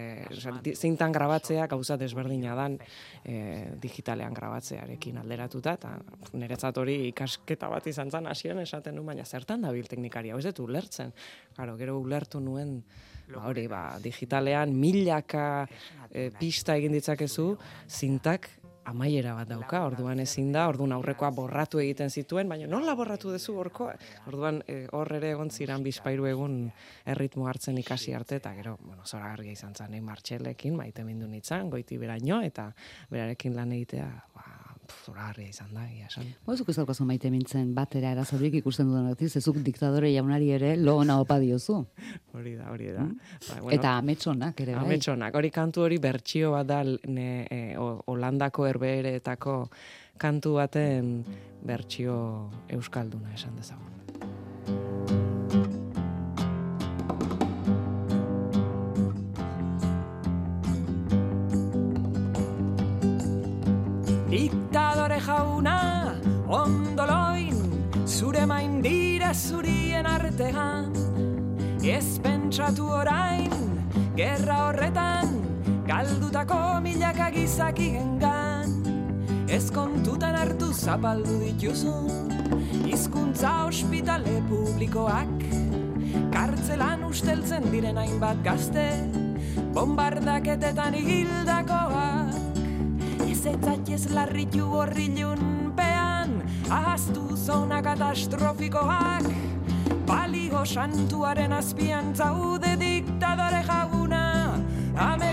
zintan 0.74 1.14
grabatzea 1.14 1.68
gauza 1.70 1.94
desberdina 1.96 2.58
dan 2.58 2.80
e, 3.22 3.70
digitalean 3.78 4.34
grabatzearekin 4.34 5.22
alderatuta, 5.22 5.76
eta 5.78 5.94
niretzat 6.34 6.82
hori 6.82 7.04
ikasketa 7.12 7.70
bat 7.70 7.86
izan 7.86 8.10
zen 8.10 8.26
hasieran 8.26 8.66
esaten 8.66 8.98
du, 8.98 9.06
baina 9.06 9.22
zertan 9.24 9.62
dabil 9.62 9.86
teknikaria, 9.86 10.34
hau? 10.34 10.42
Ez 10.42 10.50
dut 10.50 10.66
ulertzen. 10.66 11.14
Claro, 11.54 11.78
gero 11.78 12.00
ulertu 12.02 12.42
nuen, 12.42 12.80
hori, 13.34 13.66
ba, 13.70 13.98
digitalean 14.02 14.74
milaka 14.76 15.66
e, 16.10 16.30
pista 16.38 16.76
egin 16.78 16.94
ditzakezu, 16.96 17.50
zintak 17.88 18.48
amaiera 18.86 19.34
bat 19.34 19.48
dauka, 19.50 19.80
orduan 19.88 20.20
ezin 20.22 20.52
da, 20.54 20.66
orduan 20.70 20.94
aurrekoa 20.94 21.32
borratu 21.34 21.80
egiten 21.82 22.10
zituen, 22.10 22.48
baina 22.48 22.68
nola 22.70 22.94
borratu 22.98 23.32
duzu 23.34 23.56
horkoa? 23.58 23.96
Orduan 24.30 24.60
e, 24.70 24.84
hor 24.94 25.10
ere 25.18 25.32
egon 25.34 25.50
ziran 25.50 25.82
bizpairu 25.82 26.28
egun 26.30 26.58
erritmo 27.14 27.48
hartzen 27.50 27.78
ikasi 27.82 28.14
arte, 28.14 28.38
eta 28.42 28.54
gero, 28.54 28.76
bueno, 28.84 29.02
zoragarria 29.06 29.56
izan 29.58 29.74
zen, 29.74 29.90
nahi 29.90 30.04
martxelekin, 30.06 30.76
maite 30.78 31.04
mindu 31.06 31.26
nitzan, 31.30 31.70
goiti 31.72 31.98
beraino, 31.98 32.40
eta 32.46 32.70
berarekin 33.10 33.58
lan 33.58 33.74
egitea, 33.74 34.06
ba, 34.36 34.46
zoragarria 35.04 35.48
izan 35.48 35.72
da, 35.74 35.84
ia 35.90 36.06
esan. 36.06 36.28
Mozuk 36.46 36.70
ez 36.70 36.76
daukazu 36.78 37.06
maite 37.08 37.30
mintzen 37.30 37.72
batera 37.74 38.12
erazorik 38.14 38.54
ikusten 38.60 38.90
duen 38.90 39.08
ez 39.12 39.32
ezuk 39.36 39.58
diktadore 39.64 40.12
jaunari 40.12 40.50
ere 40.56 40.76
lo 40.76 40.96
ona 41.02 41.18
opa 41.20 41.38
diozu. 41.42 41.82
Hori 42.36 42.54
da, 42.56 42.70
hori 42.70 42.92
da. 42.92 43.06
Ba, 43.06 43.56
Mm. 43.56 43.72
Eta 43.72 43.96
ametsonak 43.98 44.60
ere 44.60 44.74
bai. 44.74 44.84
Ametsonak, 44.84 45.34
hori 45.34 45.50
kantu 45.50 45.82
hori 45.86 45.98
bertsio 46.02 46.52
bat 46.52 46.66
da 46.66 46.82
ne, 46.84 47.46
e, 47.50 47.60
Holandako 47.76 48.66
herbeeretako 48.68 49.58
kantu 50.18 50.56
baten 50.60 51.12
bertsio 51.66 52.16
euskalduna 52.78 53.34
esan 53.34 53.56
dezagun. 53.56 55.15
Diktadore 65.16 65.24
jauna, 65.24 66.12
ondoloin, 66.46 67.56
zure 68.04 68.44
main 68.46 68.82
dira 68.82 69.32
zurien 69.32 70.04
artean, 70.06 70.92
Ez 71.82 72.18
pentsatu 72.20 72.84
orain, 72.84 73.50
gerra 74.16 74.56
horretan, 74.66 75.32
galdutako 75.86 76.80
milaka 76.82 77.30
gizaki 77.30 77.92
gengan. 77.94 78.74
Ez 79.48 79.70
kontutan 79.70 80.36
hartu 80.36 80.72
zapaldu 80.74 81.38
dituzun, 81.40 82.28
hizkuntza 82.84 83.64
ospitale 83.66 84.42
publikoak. 84.50 85.46
Kartzelan 86.34 87.04
usteltzen 87.08 87.70
diren 87.72 87.96
hainbat 87.96 88.42
gazte, 88.44 88.90
bombardaketetan 89.72 90.98
hildakoak. 90.98 92.45
Ez 93.46 93.52
etzatez 93.54 94.08
larritu 94.10 94.64
horrilun 94.74 95.70
pean, 95.78 96.32
ahaztu 96.66 97.36
zona 97.38 97.78
katastrofikoak. 97.78 99.28
Balio 100.08 100.64
santuaren 100.66 101.54
azpian 101.54 102.10
zaude 102.16 102.74
diktadore 102.80 103.62
jaguna, 103.68 104.24
ametsona. 104.96 105.25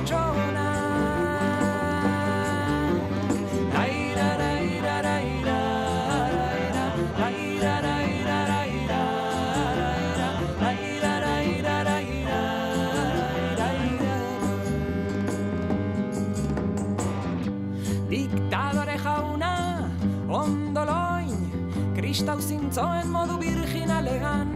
Zintzoen 22.73 23.09
modu 23.13 23.35
virginalegan. 23.37 24.49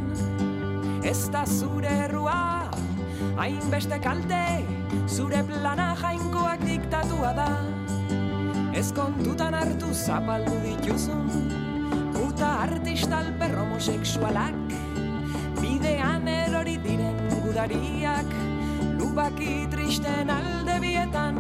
Ez 1.05 1.29
da 1.29 1.43
zure 1.45 1.91
errua, 2.07 2.65
hainbeste 3.37 3.99
kalte, 4.01 4.39
zure 5.05 5.43
plana 5.45 5.91
jainkoak 6.01 6.63
diktatua 6.65 7.35
da. 7.37 7.45
Ez 8.73 8.89
kontutan 8.97 9.53
hartu 9.53 9.93
zapaldu 9.93 10.57
dituzun, 10.63 11.29
puta 12.15 12.49
artista 12.63 13.19
alper 13.19 13.53
homoseksualak, 13.59 14.73
bidean 15.61 16.25
erori 16.27 16.79
diren 16.81 17.21
gudariak, 17.45 18.33
lubaki 18.97 19.67
tristen 19.69 20.33
alde 20.33 20.79
bietan, 20.81 21.37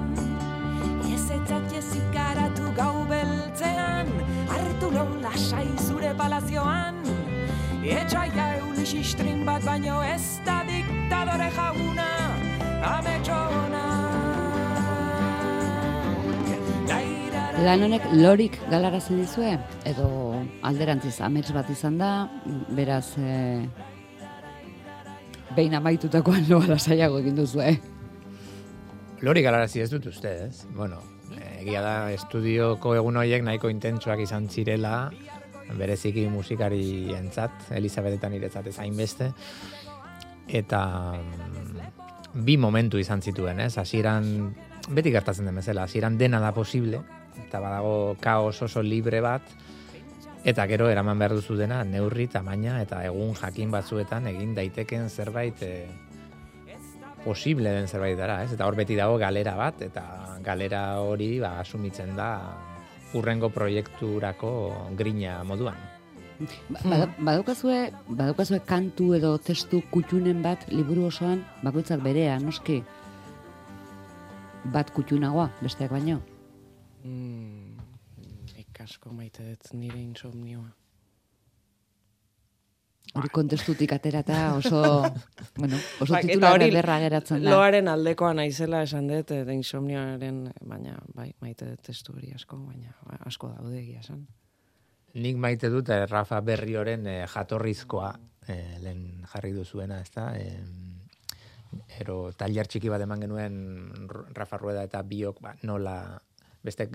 Ez 1.17 1.31
etzatez 1.33 1.87
ikaratu 1.97 2.69
gau 2.77 3.01
beltzean, 3.09 4.11
hartu 4.53 4.91
non 4.93 5.25
zure 6.07 6.17
palazioan, 6.17 6.95
Etxaia 7.83 8.45
eulisi 8.59 9.03
string 9.03 9.43
bat 9.45 9.63
baino 9.65 10.01
ez 10.03 10.39
da 10.45 10.61
diktadore 10.67 11.49
jaguna 11.55 12.07
Ametxona 12.83 13.83
Lan 17.65 17.83
honek 17.83 18.07
lorik 18.13 18.55
galarazi 18.69 19.17
dizue 19.17 19.57
edo 19.85 20.07
alderantziz 20.61 21.19
amets 21.21 21.51
bat 21.51 21.69
izan 21.73 21.97
da, 21.97 22.29
beraz 22.69 23.17
e, 23.17 23.65
behin 25.55 25.75
amaitutakoan 25.75 26.45
loa 26.47 26.69
lasaiago 26.75 27.19
egin 27.19 27.35
duzu, 27.35 27.63
eh? 27.65 27.79
Lori 29.25 29.41
galarazi 29.41 29.81
ez 29.81 29.89
dut 29.89 30.05
uste, 30.05 30.35
ez? 30.45 30.67
Bueno, 30.77 31.01
egia 31.57 31.81
da 31.81 31.95
estudioko 32.13 32.93
egun 32.95 33.17
horiek 33.17 33.43
nahiko 33.43 33.73
intentsuak 33.73 34.21
izan 34.21 34.47
zirela, 34.47 35.09
bereziki 35.75 36.27
musikari 36.31 37.13
entzat, 37.17 37.71
Elizabetetan 37.75 38.37
iretzat 38.37 38.69
ez 38.71 38.77
hainbeste, 38.79 39.31
eta 40.47 40.81
mm, 41.17 42.43
bi 42.45 42.57
momentu 42.57 43.01
izan 43.01 43.21
zituen, 43.21 43.59
ez? 43.59 43.77
Hasieran 43.77 44.53
beti 44.89 45.11
gertatzen 45.11 45.47
den 45.49 45.57
bezala, 45.59 45.83
hasieran 45.83 46.17
dena 46.17 46.39
da 46.39 46.53
posible, 46.55 47.01
eta 47.43 47.59
badago 47.59 48.15
kaos 48.21 48.61
oso 48.63 48.83
libre 48.83 49.21
bat, 49.21 49.43
eta 50.47 50.65
gero 50.69 50.87
eraman 50.89 51.19
behar 51.19 51.35
duzu 51.35 51.57
dena 51.59 51.83
neurri, 51.83 52.27
tamaina, 52.31 52.81
eta 52.81 53.03
egun 53.05 53.35
jakin 53.35 53.71
batzuetan 53.73 54.29
egin 54.31 54.53
daiteken 54.55 55.09
zerbait 55.09 55.63
e, 55.65 55.73
posible 57.25 57.73
den 57.75 57.87
zerbait 57.87 58.17
dara, 58.17 58.43
ez? 58.45 58.53
Eta 58.55 58.67
hor 58.67 58.77
beti 58.79 58.95
dago 58.95 59.17
galera 59.19 59.57
bat, 59.59 59.81
eta 59.83 60.37
galera 60.45 61.01
hori 61.03 61.39
ba, 61.43 61.57
asumitzen 61.59 62.15
da 62.15 62.31
urrengo 63.13 63.49
proiekturako 63.49 64.49
grina 64.97 65.43
moduan. 65.43 65.77
Ba- 66.69 66.81
bada- 66.83 67.13
Badaukazue, 67.19 67.91
badaukazue 68.09 68.59
kantu 68.65 69.13
edo 69.15 69.37
testu 69.37 69.81
kutxunen 69.91 70.41
bat 70.43 70.67
liburu 70.69 71.05
osoan 71.05 71.43
bakoitzak 71.63 72.01
berea, 72.03 72.39
noski. 72.39 72.83
Bat 74.73 74.91
kutxunagoa, 74.91 75.49
besteak 75.61 75.91
baino. 75.91 76.19
Mm, 77.03 77.77
nik 78.57 78.81
asko 78.83 79.09
maite 79.13 79.43
dut 79.49 79.73
nire 79.73 79.99
insomnioa. 80.01 80.67
Hori 83.15 83.29
kontestutik 83.33 83.93
aterata 83.95 84.53
oso, 84.57 84.81
bueno, 85.61 85.77
oso 86.01 86.13
eta 86.13 86.21
titular 86.27 86.57
hori 86.57 86.67
ederra 86.71 86.97
geratzen 87.01 87.43
da. 87.43 87.53
Loaren 87.53 87.87
aldekoa 87.91 88.33
naizela 88.37 88.81
esan 88.85 89.07
dut, 89.11 89.31
eta 89.31 89.55
insomnioaren, 89.55 90.43
baina, 90.67 90.97
bai, 91.15 91.29
maite 91.41 91.69
dut 91.69 91.85
testu 91.87 92.17
hori 92.17 92.33
asko, 92.35 92.59
baina 92.65 92.93
ba, 93.05 93.19
asko 93.29 93.53
daude 93.55 93.79
egia 93.79 94.03
esan. 94.03 94.25
Nik 95.17 95.39
maite 95.41 95.71
dut 95.73 95.89
eh, 95.89 96.03
Rafa 96.05 96.41
Berrioren 96.45 97.07
eh, 97.09 97.21
jatorrizkoa 97.31 98.11
eh, 98.47 98.77
lehen 98.83 99.23
jarri 99.31 99.53
duzuena, 99.55 100.01
ez 100.01 100.11
da? 100.13 100.31
ero 101.99 102.31
tailer 102.37 102.67
txiki 102.67 102.89
bat 102.89 103.01
eman 103.03 103.19
genuen 103.25 103.55
Rafa 104.35 104.57
Rueda 104.61 104.85
eta 104.87 105.01
biok 105.03 105.41
ba, 105.43 105.51
nola 105.67 105.97
beste 106.63 106.87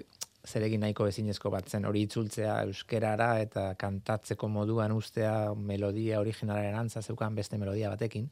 zeregin 0.49 0.82
nahiko 0.82 1.07
ezinezko 1.07 1.51
bat 1.55 1.68
zen 1.68 1.84
hori 1.86 2.03
itzultzea 2.07 2.57
euskerara 2.66 3.28
eta 3.40 3.74
kantatzeko 3.78 4.49
moduan 4.49 4.93
ustea 4.93 5.55
melodia 5.55 6.20
originalaren 6.20 6.74
antza 6.74 7.03
zeukan 7.03 7.34
beste 7.34 7.59
melodia 7.59 7.90
batekin 7.93 8.28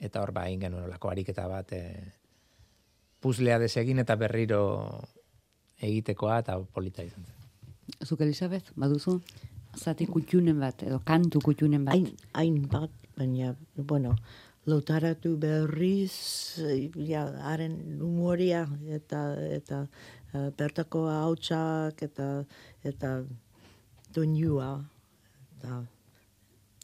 eta 0.00 0.22
hor 0.22 0.32
ba 0.32 0.46
egin 0.48 0.64
genuen 0.66 0.86
olako 0.88 1.10
ariketa 1.10 1.46
bat 1.48 1.72
e, 1.72 1.82
puzzlea 3.20 3.58
desegin 3.58 4.00
eta 4.02 4.16
berriro 4.16 4.62
egitekoa 5.80 6.38
eta 6.42 6.58
polita 6.72 7.04
izan 7.04 7.24
zen. 7.24 7.40
Zuk 8.04 8.20
Elisabeth, 8.24 8.72
baduzu? 8.80 9.18
Zati 9.76 10.06
kutxunen 10.06 10.60
bat, 10.60 10.82
edo 10.86 11.00
kantu 11.04 11.40
kutxunen 11.44 11.84
bat. 11.84 11.94
Hain, 11.94 12.08
hain 12.32 12.60
bat, 12.70 12.92
baina, 13.18 13.54
bueno, 13.76 14.14
lotaratu 14.70 15.34
berriz, 15.40 16.14
eh, 16.64 16.90
ja, 17.08 17.26
haren 17.50 17.76
humoria 18.00 18.64
eta, 18.96 19.24
eta 19.58 19.82
eh, 19.84 20.23
bertako 20.58 21.06
hautsak 21.10 22.02
eta, 22.02 22.28
eta 22.84 23.22
doinua. 24.14 24.84
Eta, 25.58 25.80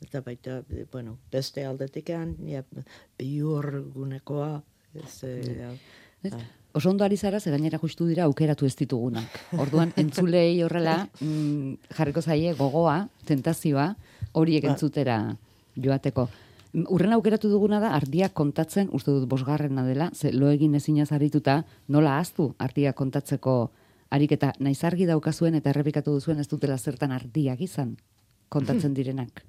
eta 0.07 0.23
baita, 0.25 0.63
eh, 0.71 0.87
bueno, 0.93 1.19
beste 1.33 1.67
aldetikan, 1.67 2.37
ja, 2.49 2.63
biur 3.19 3.83
gunekoa, 3.95 4.63
ez, 4.95 5.25
eh, 5.25 5.77
Ez? 6.23 6.33
ah. 6.35 6.47
Oso 6.73 6.91
ondo 6.91 7.03
ari 7.05 7.17
zara, 7.17 7.41
ze 7.41 7.51
gainera 7.51 7.79
justu 7.83 8.07
dira 8.07 8.25
aukeratu 8.25 8.67
ez 8.67 8.77
ditugunak. 8.77 9.41
Orduan, 9.59 9.93
entzulei 9.97 10.63
horrela, 10.63 11.09
mm, 11.21 11.91
jarriko 11.97 12.23
zaie 12.23 12.53
gogoa, 12.55 13.09
tentazioa, 13.27 13.89
horiek 14.39 14.63
Ba. 14.63 14.71
entzutera 14.77 15.17
joateko. 15.75 16.29
Urren 16.73 17.13
aukeratu 17.17 17.49
duguna 17.51 17.81
da, 17.83 17.95
ardiak 17.97 18.33
kontatzen, 18.33 18.91
uste 18.95 19.11
dut 19.11 19.27
bosgarrena 19.29 19.83
dela, 19.87 20.11
ze 20.15 20.33
lo 20.33 20.51
egin 20.51 20.75
ezinaz 20.79 21.11
arituta, 21.13 21.65
nola 21.89 22.19
aztu 22.19 22.55
ardiak 22.59 22.95
kontatzeko 22.97 23.57
ariketa 24.11 24.53
naiz 24.59 24.79
argi 24.85 25.07
daukazuen 25.07 25.55
eta 25.59 25.71
errepikatu 25.71 26.15
duzuen 26.15 26.39
ez 26.43 26.49
dutela 26.51 26.79
zertan 26.79 27.13
ardiak 27.13 27.61
izan 27.61 27.97
kontatzen 28.49 28.95
direnak. 28.95 29.45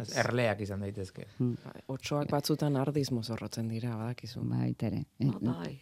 Ez, 0.00 0.08
Erleak 0.16 0.62
izan 0.64 0.80
daitezke. 0.80 1.26
Bai, 1.38 1.82
Otsoak 1.92 2.30
batzutan 2.32 2.76
ardiz 2.80 3.10
mozorrotzen 3.12 3.68
dira, 3.68 3.92
badakizu. 4.00 4.40
Baitere. 4.48 5.04
Eh, 5.20 5.30
bai. 5.40 5.76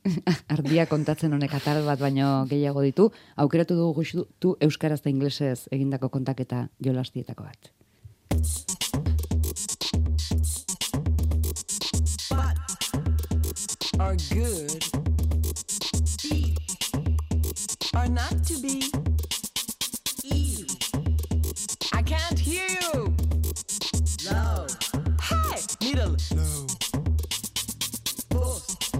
ardia 0.54 0.86
kontatzen 0.90 1.36
honek 1.36 1.54
atal 1.58 1.84
bat 1.86 2.00
baino 2.00 2.30
gehiago 2.50 2.82
ditu, 2.86 3.10
aukeratu 3.36 3.76
dugu 3.78 4.04
justu 4.04 4.56
euskaraz 4.66 5.00
eta 5.02 5.12
inglesez 5.12 5.68
egindako 5.70 6.08
kontaketa 6.08 6.68
jolastietako 6.82 7.46
bat. 7.46 7.70
Are 14.00 14.16
good 14.30 14.82
are 17.94 18.08
not 18.08 18.42
to 18.44 18.58
be 18.62 18.90
I 21.92 22.02
can't 22.02 22.38
hear 22.38 22.66
you. 22.66 23.14
Low. 24.30 24.66
High. 25.20 25.60
Middle. 25.82 26.16
Low. 26.34 26.66
Post. 28.30 28.96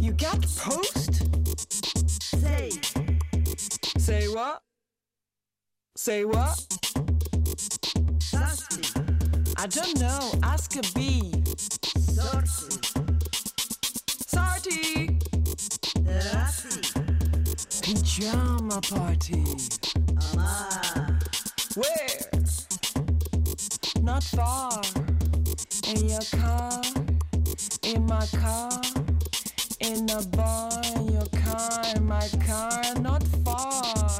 You 0.00 0.12
got 0.12 0.42
post? 0.56 1.22
Say. 2.40 2.70
Say 3.98 4.26
what? 4.28 4.62
Say 5.96 6.24
what? 6.24 6.58
Ask 8.34 8.76
me. 8.76 9.04
I 9.56 9.66
don't 9.68 10.00
know. 10.00 10.32
Ask 10.42 10.74
a 10.76 10.82
bee. 10.94 11.32
Sorty. 14.62 15.18
Pajama 17.82 18.80
party. 18.80 19.44
Uh-huh. 20.36 21.12
Where? 21.74 22.42
Not 24.02 24.22
far. 24.22 24.80
In 25.88 26.08
your 26.08 26.20
car. 26.36 26.80
In 27.82 28.06
my 28.06 28.24
car. 28.26 28.80
In 29.80 30.08
a 30.10 30.22
bar. 30.36 30.70
In 30.94 31.12
your 31.12 31.26
car. 31.42 31.82
In 31.96 32.06
my 32.06 32.28
car. 32.46 32.82
Not 33.00 33.24
far. 33.44 34.10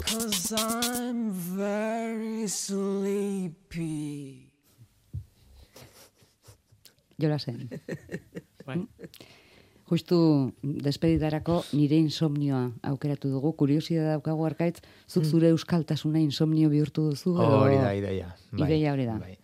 Cause 0.00 0.52
I'm 0.56 1.30
very 1.32 2.46
sleepy. 2.46 4.45
Jolasen. 7.18 7.68
Bai. 8.66 8.80
Justu 9.86 10.16
despedidarako 10.62 11.60
nire 11.78 11.94
insomnioa 12.02 12.64
aukeratu 12.90 13.28
dugu. 13.30 13.52
Kuriosia 13.54 14.02
daukagu 14.16 14.44
arkaitz, 14.48 14.80
zuk 15.08 15.24
zure 15.24 15.52
euskaltasuna 15.54 16.18
insomnio 16.18 16.68
bihurtu 16.72 17.04
duzu. 17.12 17.36
edo- 17.36 17.60
Hori 17.60 17.76
da, 17.78 17.92
ideia. 17.94 18.32
Ideia 18.58 18.92
hori 18.96 19.06
da. 19.06 19.14
Bai. 19.22 19.36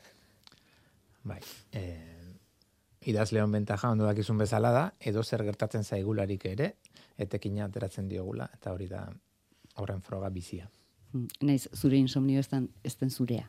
bai. 1.22 1.38
E, 1.72 1.84
idazleon 3.06 3.52
bentaja 3.54 3.90
ondo 3.94 4.04
dakizun 4.04 4.38
bezala 4.42 4.72
da, 4.74 4.82
edo 4.98 5.22
zer 5.22 5.44
gertatzen 5.46 5.84
zaigularik 5.84 6.44
ere, 6.50 6.72
etekina 7.18 7.64
ateratzen 7.70 8.08
diogula, 8.10 8.50
eta 8.58 8.72
hori 8.74 8.88
da 8.90 9.06
horren 9.78 10.02
froga 10.02 10.28
bizia. 10.30 10.66
Mm, 11.12 11.26
Naiz, 11.46 11.68
zure 11.76 11.96
insomnio 12.02 12.40
ez 12.42 12.48
den, 12.50 12.66
ez 12.82 12.96
den 12.98 13.10
zurea. 13.10 13.46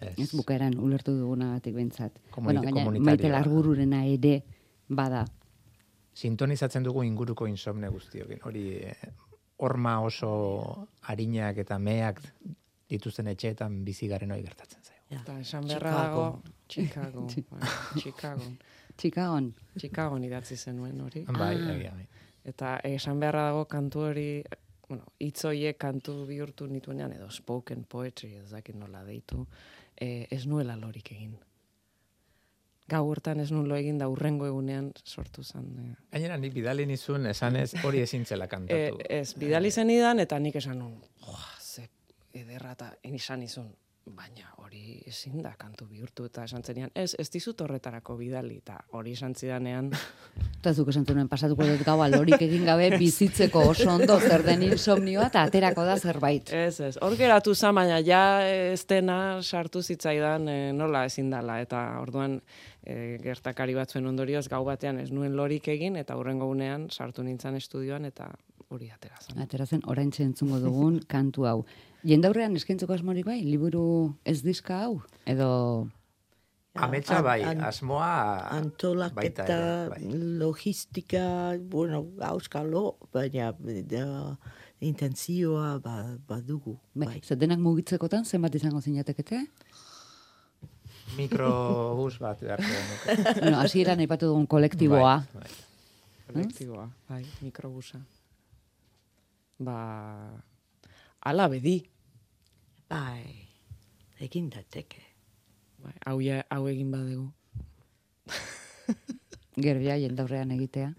Ez. 0.00 0.14
Ez 0.18 0.30
bukaeran 0.36 0.78
ulertu 0.78 1.12
dugunagatik. 1.18 1.74
Komunite- 1.76 2.22
bueno, 2.40 2.62
gaina, 2.62 2.90
maite 3.00 3.28
larbururena 3.28 4.04
ere 4.06 4.42
bada. 4.88 5.24
Sintonizatzen 6.14 6.82
dugu 6.82 7.02
inguruko 7.06 7.46
insomne 7.46 7.88
guztiokin. 7.88 8.40
Hori 8.44 8.64
eh, 8.82 8.94
horma 9.58 10.00
oso 10.00 10.88
harinak 11.02 11.58
eta 11.62 11.78
meak 11.78 12.20
dituzten 12.90 13.28
etxeetan 13.30 13.84
bizi 13.84 14.08
garen 14.08 14.32
hori 14.32 14.42
gertatzen 14.42 14.82
zaigu. 14.82 15.20
Eta 15.20 15.38
esan 15.40 15.66
beharra 15.68 15.92
Chicago. 15.92 16.22
dago, 16.22 16.42
Chicago, 16.68 17.26
bai, 17.50 17.68
Chicago. 18.02 18.42
Txikagon. 18.96 19.54
Chicagon 19.78 20.24
idatzi 20.24 20.56
zenuen 20.56 21.00
hori. 21.00 21.24
Bai, 21.24 21.56
Ah. 21.56 21.72
egia, 21.76 21.92
bai. 21.94 22.08
Eta 22.44 22.76
esan 22.84 23.20
beharra 23.20 23.44
dago 23.50 23.64
kantu 23.68 24.00
hori 24.10 24.42
bueno, 24.88 25.04
itzoiek 25.22 25.78
kantu 25.78 26.26
bihurtu 26.26 26.66
nituenean, 26.66 27.12
edo 27.12 27.28
spoken 27.30 27.84
poetry, 27.84 28.32
ez 28.42 28.50
dakit 28.50 28.74
nola 28.74 29.04
deitu, 29.04 29.46
e, 30.00 30.26
ez 30.30 30.46
nuela 30.46 30.76
lorik 30.76 31.12
egin. 31.12 31.36
Gau 32.90 33.04
hortan 33.06 33.38
ez 33.38 33.50
nulo 33.54 33.76
egin 33.76 34.00
da 34.00 34.08
urrengo 34.10 34.48
egunean 34.48 34.90
sortu 35.04 35.44
zen. 35.44 35.68
E, 35.78 35.92
Gainera, 36.16 36.38
nik 36.40 36.54
bidali 36.56 36.86
nizun 36.88 37.28
esanez 37.30 37.68
hori 37.84 38.02
ezin 38.02 38.24
zela 38.26 38.44
e, 38.48 38.52
kantatu. 38.54 39.04
ez, 39.08 39.34
bidali 39.38 39.70
zen 39.70 39.90
idan, 39.94 40.24
eta 40.24 40.38
nik 40.38 40.56
esan 40.56 40.80
nun, 40.82 40.96
joa, 41.26 41.46
ze 41.60 41.86
ederra 42.34 42.72
eta 42.72 42.94
esan 43.02 43.44
izun, 43.46 43.70
baina 44.16 44.52
hori 44.64 45.00
ezin 45.06 45.42
da 45.42 45.54
kantu 45.58 45.86
bihurtu, 45.90 46.26
eta 46.30 46.44
esan 46.44 46.62
zenian, 46.62 46.90
ez, 46.94 47.14
ez 47.18 47.28
dizut 47.30 47.60
horretarako 47.60 48.16
bidali, 48.16 48.60
eta 48.62 48.78
hori 48.96 49.16
esan 49.18 49.34
zidanean, 49.34 49.90
Eta 50.60 50.74
zuk 50.76 50.90
esan 50.92 51.06
zuen, 51.08 51.24
pasatuko 51.24 51.64
dut 51.64 51.80
gaua 51.86 52.04
lorik 52.12 52.42
egin 52.44 52.66
gabe 52.68 52.90
bizitzeko 53.00 53.62
oso 53.70 53.86
ondo 53.88 54.18
zer 54.20 54.42
den 54.44 54.66
insomnioa 54.66 55.30
eta 55.30 55.46
aterako 55.48 55.86
da 55.88 55.94
zerbait. 55.96 56.52
Ez, 56.52 56.82
ez. 56.84 56.90
Hor 57.00 57.16
geratu 57.16 57.54
za, 57.54 57.70
baina 57.72 57.96
ja 58.04 58.20
ez 58.44 58.82
dena 58.84 59.16
sartu 59.40 59.80
zitzaidan 59.80 60.48
e, 60.52 60.58
nola 60.76 61.06
ezin 61.08 61.30
dala. 61.32 61.56
Eta 61.64 61.80
orduan 62.02 62.36
e, 62.84 63.16
gertakari 63.24 63.78
batzuen 63.78 64.12
ondorioz 64.12 64.44
gau 64.52 64.60
batean 64.68 65.00
ez 65.00 65.08
nuen 65.16 65.32
lorik 65.38 65.72
egin, 65.72 65.96
eta 65.96 66.18
hurrengo 66.20 66.50
unean 66.52 66.90
sartu 66.92 67.24
nintzen 67.24 67.56
estudioan, 67.56 68.04
eta 68.12 68.28
hori 68.68 68.92
atera 68.92 69.16
zen. 69.24 69.40
Atera 69.40 69.64
zen, 69.64 69.80
orain 69.88 70.12
entzungo 70.12 70.60
dugun 70.60 71.00
kantu 71.16 71.48
hau. 71.48 71.62
Jendaurrean 72.04 72.54
eskaintzeko 72.56 72.94
asmorik 72.96 73.26
bai, 73.26 73.40
liburu 73.44 74.14
ez 74.24 74.40
diska 74.42 74.78
hau? 74.86 75.00
Edo 75.28 75.88
Ametsa 76.80 77.18
bai, 77.22 77.42
an- 77.42 77.60
asmoa 77.66 78.06
baita 78.06 78.56
antolaketa, 78.56 79.44
ere, 79.46 79.88
bai. 79.90 80.20
logistika, 80.38 81.56
bueno, 81.58 82.04
auskalo, 82.22 82.96
baina 83.12 83.50
da, 83.90 84.36
intentzioa 84.80 85.78
ba, 85.82 86.16
badugu. 86.28 86.78
bai, 86.94 87.06
Bai. 87.08 87.20
ze 87.24 87.34
denak 87.36 87.58
mugitzekotan 87.58 88.24
zenbat 88.24 88.54
izango 88.54 88.80
zinatekete? 88.80 89.42
Mikrobus 91.18 92.18
bat 92.22 92.38
beharko 92.40 92.70
bueno, 93.42 93.58
hasieran 93.58 93.98
aipatu 93.98 94.26
dugun 94.30 94.46
kolektiboa. 94.46 95.16
Bai, 95.34 95.42
bai. 95.42 95.50
Kolektiboa, 96.32 96.86
bai, 97.08 97.24
mikrobusa. 97.42 97.98
Ba, 99.58 99.76
ala 101.26 101.48
bedi. 101.52 101.78
Bai, 102.90 103.24
egin 104.20 104.48
dateke. 104.50 105.02
Bai, 105.80 105.94
hau, 106.06 106.18
ja- 106.20 106.44
hau 106.50 106.66
egin 106.68 106.90
badegu. 106.92 107.28
Gero 109.64 109.80
ja, 109.84 109.96
jendaurrean 110.00 110.50
egitea. 110.56 110.92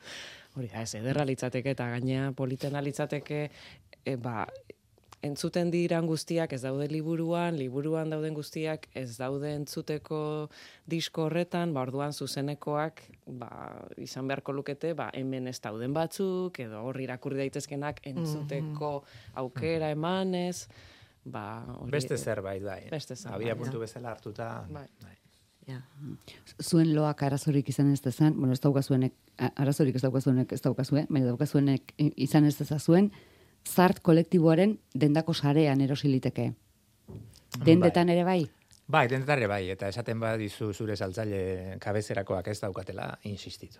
Hori 0.56 0.68
da, 0.72 0.82
ez 0.84 0.96
ederra 1.00 1.24
litzateke 1.26 1.72
eta 1.76 1.88
gainea 1.94 2.32
politena 2.36 2.82
litzateke, 2.84 3.46
e, 4.04 4.16
ba, 4.20 4.46
entzuten 5.26 5.70
diran 5.72 6.08
guztiak 6.10 6.54
ez 6.56 6.62
daude 6.64 6.88
liburuan, 6.92 7.58
liburuan 7.60 8.10
dauden 8.10 8.34
guztiak 8.34 8.88
ez 8.98 9.16
daude 9.18 9.54
entzuteko 9.56 10.50
disko 10.90 11.28
horretan, 11.30 11.74
ba, 11.76 11.86
orduan 11.86 12.14
zuzenekoak 12.14 13.04
ba, 13.42 13.52
izan 14.02 14.30
beharko 14.32 14.56
lukete, 14.58 14.94
ba, 14.98 15.12
hemen 15.14 15.48
ez 15.52 15.60
dauden 15.62 15.94
batzuk, 15.94 16.60
edo 16.66 16.82
hor 16.88 17.00
irakurri 17.02 17.44
daitezkenak 17.44 18.02
entzuteko 18.12 18.94
aukera 19.44 19.92
emanez, 19.94 20.68
ba, 21.24 21.46
hori, 21.78 21.92
Beste 21.98 22.18
zerbait, 22.18 22.64
bai. 22.66 22.84
Beste 22.92 23.16
zerbait, 23.16 23.42
Abia 23.42 23.54
ja. 23.54 23.60
puntu 23.60 23.84
bezala 23.86 24.16
hartuta. 24.16 24.54
Bai. 24.72 24.88
Ja. 25.70 25.78
Zuen 26.64 26.90
loak 26.96 27.22
arazorik 27.24 27.70
izan 27.70 27.92
ez 27.94 28.02
dezan, 28.02 28.34
bueno, 28.38 28.56
ez 28.56 28.62
daukazuenek, 28.64 29.14
arazorik 29.52 29.96
ez 29.96 30.02
daukazuenek 30.02 30.56
ez 30.56 30.62
daukazue, 30.66 31.06
baina 31.10 31.30
daukazuenek 31.30 31.94
izan 32.00 32.50
ez 32.50 32.56
dezazuen, 32.58 33.12
zart 33.68 34.00
kolektiboaren 34.00 34.78
dendako 34.94 35.34
sarean 35.34 35.82
erosi 35.82 36.10
liteke. 36.12 36.52
Dendetan 37.66 38.10
ere 38.10 38.24
bai? 38.24 38.42
Bai, 38.92 39.08
dentare 39.08 39.48
bai, 39.48 39.70
eta 39.72 39.88
esaten 39.88 40.20
badizu 40.20 40.74
zure 40.74 40.96
saltzaile 40.96 41.78
kabezerakoak 41.80 42.48
ez 42.52 42.60
daukatela, 42.60 43.08
insistitu. 43.24 43.80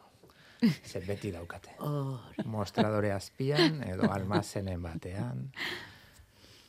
Ze 0.62 1.02
beti 1.02 1.32
daukate. 1.34 1.74
Mostradore 2.56 3.12
azpian, 3.12 3.82
edo 3.84 4.12
almazenen 4.12 4.82
batean. 4.82 5.50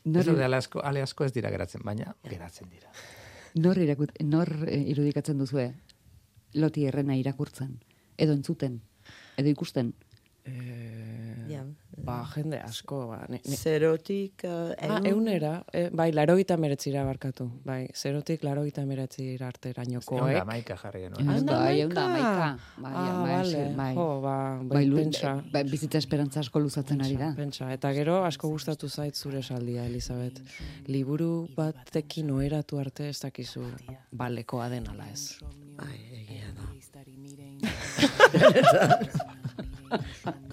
Ez 0.02 0.10
Nor, 0.10 0.24
daude 0.24 0.44
ale 0.44 0.56
asko, 0.58 0.80
ale 0.82 1.02
asko 1.02 1.24
ez 1.24 1.32
dira 1.32 1.50
geratzen, 1.50 1.82
baina 1.84 2.14
geratzen 2.26 2.68
dira. 2.70 2.90
nor, 3.54 3.78
irakut, 3.78 4.10
nor 4.24 4.48
eh, 4.66 4.80
irudikatzen 4.90 5.38
duzue 5.38 5.68
loti 6.54 6.86
errena 6.88 7.14
irakurtzen? 7.16 7.76
Edo 8.18 8.32
entzuten? 8.32 8.80
Edo 9.36 9.48
ikusten? 9.48 9.92
Eh, 10.44 11.46
ja. 11.50 11.62
Ba, 11.96 12.26
jende 12.34 12.60
asko, 12.62 13.06
ba, 13.10 13.26
ne, 13.28 13.40
ne, 13.44 13.56
Zerotik, 13.56 14.42
uh, 14.44 14.72
Ah, 14.82 15.00
eunera, 15.04 15.64
e, 15.72 15.90
bai, 15.92 16.12
laro 16.12 16.36
gita 16.36 16.56
meretzira 16.56 17.04
barkatu. 17.04 17.50
Bai, 17.64 17.88
zerotik 17.94 18.42
laro 18.44 18.64
gita 18.64 18.84
meretzira 18.88 19.46
arterainokoek. 19.48 20.20
Eunda 20.20 20.44
maika 20.48 20.76
jarri 20.80 21.00
genuen. 21.06 21.28
Eunda, 21.36 21.58
bai, 21.60 21.80
eunda 21.80 22.02
hamaika. 22.06 22.32
hamaika. 22.32 22.58
Bai, 22.78 22.92
ah, 22.94 23.22
bai, 23.22 23.36
vale. 23.36 23.74
bai. 23.76 23.94
Jo, 23.94 24.20
ba, 24.24 24.36
bai, 24.62 24.86
Bai, 24.88 24.96
pentsa. 25.02 25.34
bai, 25.52 25.64
bizitza 25.64 25.98
esperantza 25.98 26.40
asko 26.40 26.58
luzatzen 26.64 27.00
ari 27.04 27.16
da. 27.20 27.32
Pentsa, 27.36 27.72
eta 27.72 27.92
gero 27.92 28.24
asko 28.24 28.48
gustatu 28.48 28.88
zait 28.88 29.14
zure 29.16 29.42
saldia, 29.42 29.84
Elizabeth. 29.86 30.40
Liburu 30.88 31.48
batekin 31.56 32.30
oheratu 32.30 32.78
arte 32.82 33.08
ez 33.08 33.20
dakizu 33.20 33.62
balekoa 34.12 34.68
den 34.72 34.86
ala 34.88 35.04
ez. 35.12 35.38
Bai, 35.76 35.98
egia 36.22 36.52
da. 36.56 36.62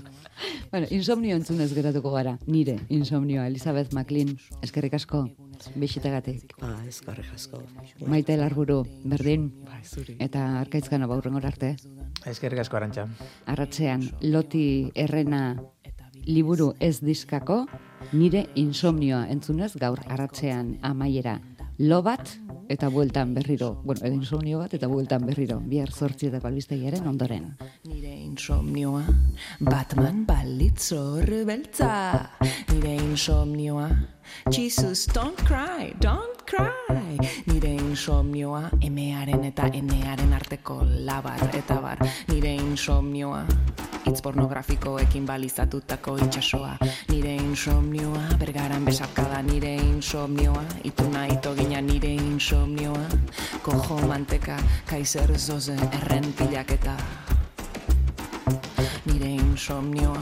Bueno, 0.71 0.87
insomnio 0.91 1.35
entzunez 1.35 1.73
geratuko 1.73 2.11
gara. 2.11 2.37
Nire 2.45 2.79
insomnioa, 2.89 3.47
Elizabeth 3.47 3.93
McLean, 3.93 4.35
eskerrik 4.61 4.93
asko, 4.93 5.23
bixitagatik. 5.75 6.53
Ba, 6.61 6.75
eskarrik 6.87 7.31
asko. 7.33 7.63
Maite 8.07 8.37
larburu, 8.37 8.83
berdin, 9.03 9.49
zuri. 9.83 10.15
eta 10.19 10.59
arkaizkana 10.59 11.07
baurrengor 11.07 11.45
arte. 11.45 11.75
Eskerrik 12.25 12.59
asko 12.59 12.77
arantxa. 12.77 13.07
Arratzean, 13.47 14.09
loti 14.21 14.91
errena 14.95 15.57
liburu 16.25 16.73
ez 16.79 16.99
diskako, 17.01 17.63
nire 18.13 18.47
insomnioa 18.55 19.25
entzunez 19.29 19.73
gaur 19.75 20.01
arratzean 20.07 20.77
amaiera. 20.81 21.39
Lo 21.79 22.01
bat 22.03 22.27
eta 22.67 22.89
bueltan 22.89 23.33
berriro. 23.33 23.81
Bueno, 23.85 24.01
edo 24.03 24.13
insomnio 24.13 24.59
bat 24.59 24.73
eta 24.75 24.87
bueltan 24.91 25.23
berriro. 25.25 25.61
Bihar 25.63 25.93
zortzi 25.95 26.27
eta 26.27 26.41
balbistegiaren 26.43 27.07
ondoren. 27.07 27.45
Nire 27.87 28.11
insomnioa, 28.19 29.05
Batman 29.63 30.25
balitzor 30.27 31.23
beltza. 31.47 32.35
Nire 32.73 32.97
insomnioa, 32.97 33.87
Jesus, 34.51 35.07
don't 35.13 35.37
cry, 35.45 35.93
don't 36.01 36.43
cry. 36.45 37.17
Nire 37.45 37.73
insomnioa, 37.75 38.69
emearen 38.81 39.43
eta 39.45 39.69
enearen 39.73 40.33
arteko 40.33 40.81
labar 41.05 41.41
eta 41.53 41.79
bar. 41.81 42.01
Nire 42.27 42.53
insomnioa, 42.55 43.45
hitz 44.05 44.21
pornografikoekin 44.21 45.25
balizatutako 45.25 46.17
itxasoa. 46.25 46.77
Nire 47.09 47.35
insomnioa, 47.35 48.25
bergaran 48.39 48.85
besarkada 48.85 49.41
nire 49.41 49.75
insomnioa. 49.75 50.63
Ituna 50.83 51.25
itogina 51.27 51.81
nire 51.81 52.13
insomnioa. 52.13 53.07
Kojo 53.63 53.99
manteka, 54.07 54.57
kaiser 54.89 55.37
zoze, 55.37 55.77
erren 56.01 56.33
pilaketa. 56.33 56.97
Nire 59.05 59.29
insomnioa, 59.29 60.21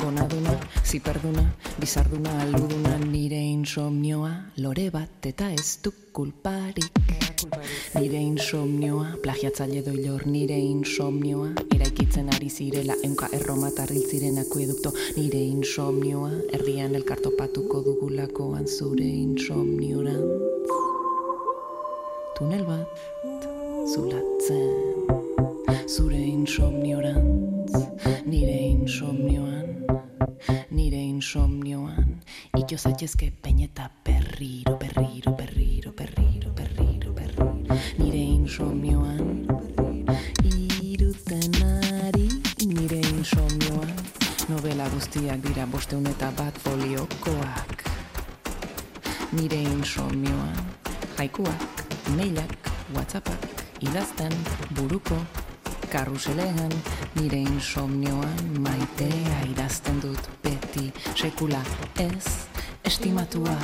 gonaduna, 0.00 0.52
ziperduna, 0.84 1.42
bizarduna, 1.78 2.30
aluduna, 2.42 2.96
nire 2.98 3.38
insomnioa, 3.38 4.30
lore 4.58 4.88
bat 4.90 5.26
eta 5.28 5.50
ez 5.52 5.78
du 5.84 5.92
kulparik. 6.12 6.90
Nire 7.94 8.20
insomnioa, 8.22 9.16
plagiatzaile 9.22 9.82
doilor, 9.84 10.26
nire 10.26 10.56
insomnioa, 10.56 11.52
eraikitzen 11.74 12.32
ari 12.34 12.48
zirela, 12.50 12.96
eunka 13.04 13.28
erromatar 13.36 13.92
hil 13.92 14.08
ziren 14.08 14.40
akuedukto, 14.42 14.94
nire 15.18 15.42
insomnioa, 15.44 16.32
herrian 16.56 16.96
elkartopatuko 16.96 17.84
dugulakoan. 17.90 18.66
Zure 18.66 19.06
insomniorantz. 19.06 20.72
Tunel 22.36 22.66
bat, 22.68 23.06
zulatzen, 23.92 25.24
zure 25.86 26.16
insomniorantz, 26.16 27.72
nire 28.26 28.58
insomnioan, 28.70 29.86
nire 30.70 30.96
insomnioan, 30.96 32.22
ito 32.58 32.76
zaitezke 32.76 33.32
peñeta 33.42 33.90
berriro, 34.04 34.76
berriro, 34.78 35.32
berriro, 35.36 35.92
berriro, 35.92 36.50
berriro, 36.52 37.12
berriro, 37.12 37.76
nire 37.98 38.18
insomnioan, 38.18 39.46
iruten 40.82 41.52
ari, 42.02 42.28
nire 42.66 43.00
insomnioan, 43.14 43.94
novela 44.48 44.88
guztiak 44.90 45.40
dira 45.42 45.66
bosteun 45.66 46.06
eta 46.06 46.30
bat 46.38 46.58
foliokoak, 46.66 47.86
nire 49.32 49.62
insomnioan, 49.62 50.62
jaikuak, 51.18 51.88
mailak, 52.16 52.70
whatsappak, 52.94 53.50
idazten, 53.80 54.32
buruko, 54.76 55.18
karruselean, 55.92 56.72
nire 57.20 57.38
insomnioan 57.38 58.60
maitea 58.60 59.40
idazten 59.50 60.00
dut 60.02 60.30
beti 60.44 60.90
sekula 61.14 61.62
ez 62.00 62.48
estimatua. 62.84 63.56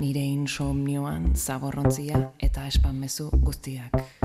Nire 0.00 0.22
insomnioan 0.24 1.32
zaborrontzia 1.36 2.22
eta 2.40 2.66
espanmezu 2.70 3.30
guztiak. 3.44 4.19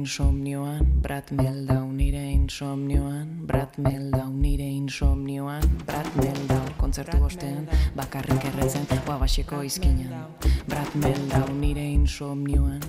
Insomnioan 0.00 0.80
Brad 1.02 1.28
Meldau, 1.30 1.84
nire 1.92 2.32
insomnioan 2.32 3.44
Brad 3.46 3.76
Meldau, 3.76 4.32
nire 4.32 4.64
insomnioan 4.64 5.60
Brad 5.84 6.08
Meldau, 6.16 6.64
kontzertu 6.80 7.20
ostean 7.20 7.68
bakarrik 7.92 8.46
erretzen 8.48 8.88
guabasiko 9.04 9.60
izkinan. 9.60 10.32
Brad 10.64 10.88
Meldau, 10.96 11.52
nire 11.52 11.84
insomnioan. 11.84 12.80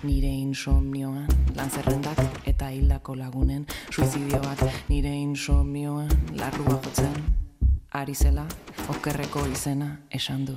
Nire 0.00 0.32
insomnioan. 0.32 1.28
Lan 1.52 1.68
zerrendak 1.68 2.24
eta 2.48 2.72
hildako 2.72 3.12
lagunen 3.20 3.66
suizidioak 3.92 4.64
nire 4.88 5.12
insomnioan. 5.12 6.08
Larrua 6.40 6.80
jotzen 6.86 7.20
ari 7.92 8.16
zela 8.16 8.48
okerreko 8.88 9.44
izena 9.52 9.98
esan 10.08 10.48
du. 10.48 10.56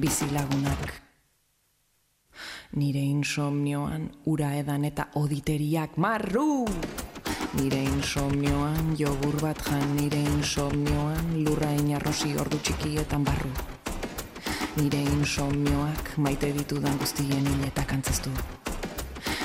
Bizi 0.00 0.32
lagunak 0.32 1.05
nire 2.76 3.00
insomnioan 3.00 4.10
ura 4.24 4.54
edan 4.54 4.84
eta 4.84 5.08
oditeriak 5.14 5.96
marru 5.96 6.64
Nire 7.56 7.78
insomnioan 7.88 8.90
jogur 8.98 9.38
bat 9.40 9.60
jan, 9.64 9.84
nire 9.96 10.18
insomnioan 10.18 11.30
lurra 11.46 11.70
inarrosi 11.72 12.34
ordu 12.36 12.58
txikietan 12.60 13.24
barru. 13.24 13.48
Nire 14.76 15.00
insomnioak 15.14 16.10
maite 16.20 16.50
ditudan 16.52 16.98
guztien 17.00 17.48
hiletak 17.54 17.96
antzaztu. 17.96 18.34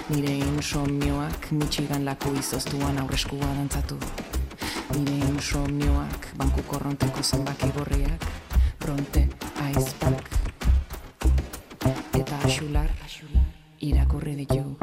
Nire 0.09 0.35
insomnioak 0.49 1.51
Michigan 1.55 2.03
laku 2.09 2.35
izoztuan 2.41 2.99
aurreskua 2.99 3.53
dantzatu. 3.61 3.99
Nire 4.97 5.17
insomnioak 5.31 6.33
banku 6.35 6.67
korronteko 6.67 7.23
zenbaki 7.23 7.71
gorriak, 7.77 8.27
bronte, 8.83 9.27
aizpak, 9.69 10.50
axular, 12.43 12.89
irakurri 13.79 14.35
ditu. 14.35 14.77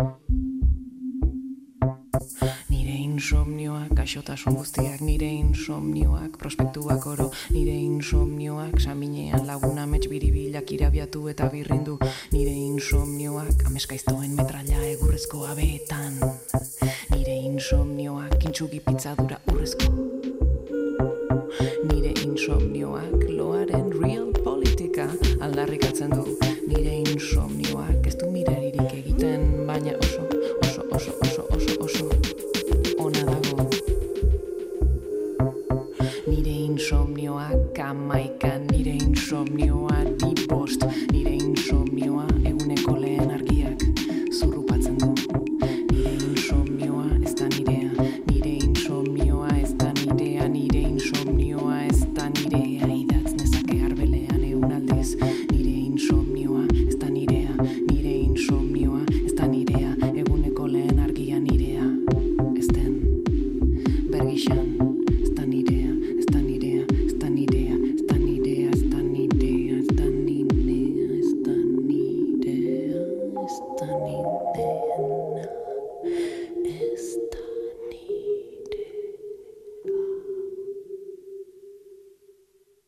Nire 2.71 2.95
insomnioak, 3.03 3.91
gaixotasun 3.99 4.55
guztiak, 4.55 5.01
nire 5.03 5.27
insomnioak, 5.27 6.39
prospektuak 6.39 7.07
oro, 7.07 7.31
nire 7.51 7.75
insomnioak, 7.75 8.79
saminean 8.81 9.47
laguna 9.47 9.87
mets 9.87 10.07
biribilak 10.11 10.71
irabiatu 10.73 11.29
eta 11.33 11.49
birrindu, 11.51 11.99
nire 12.33 12.55
insomnioak, 12.55 13.67
ameskaiztoen 13.67 14.37
metralla 14.39 14.83
egurrezko 14.93 15.45
abeetan, 15.51 16.19
nire 17.15 17.37
insomnioak, 17.51 18.39
intxugi 18.45 18.81
pitzadura 18.87 19.41
urrezko, 19.51 19.91
nire 21.91 22.15
insomnioak, 22.23 23.18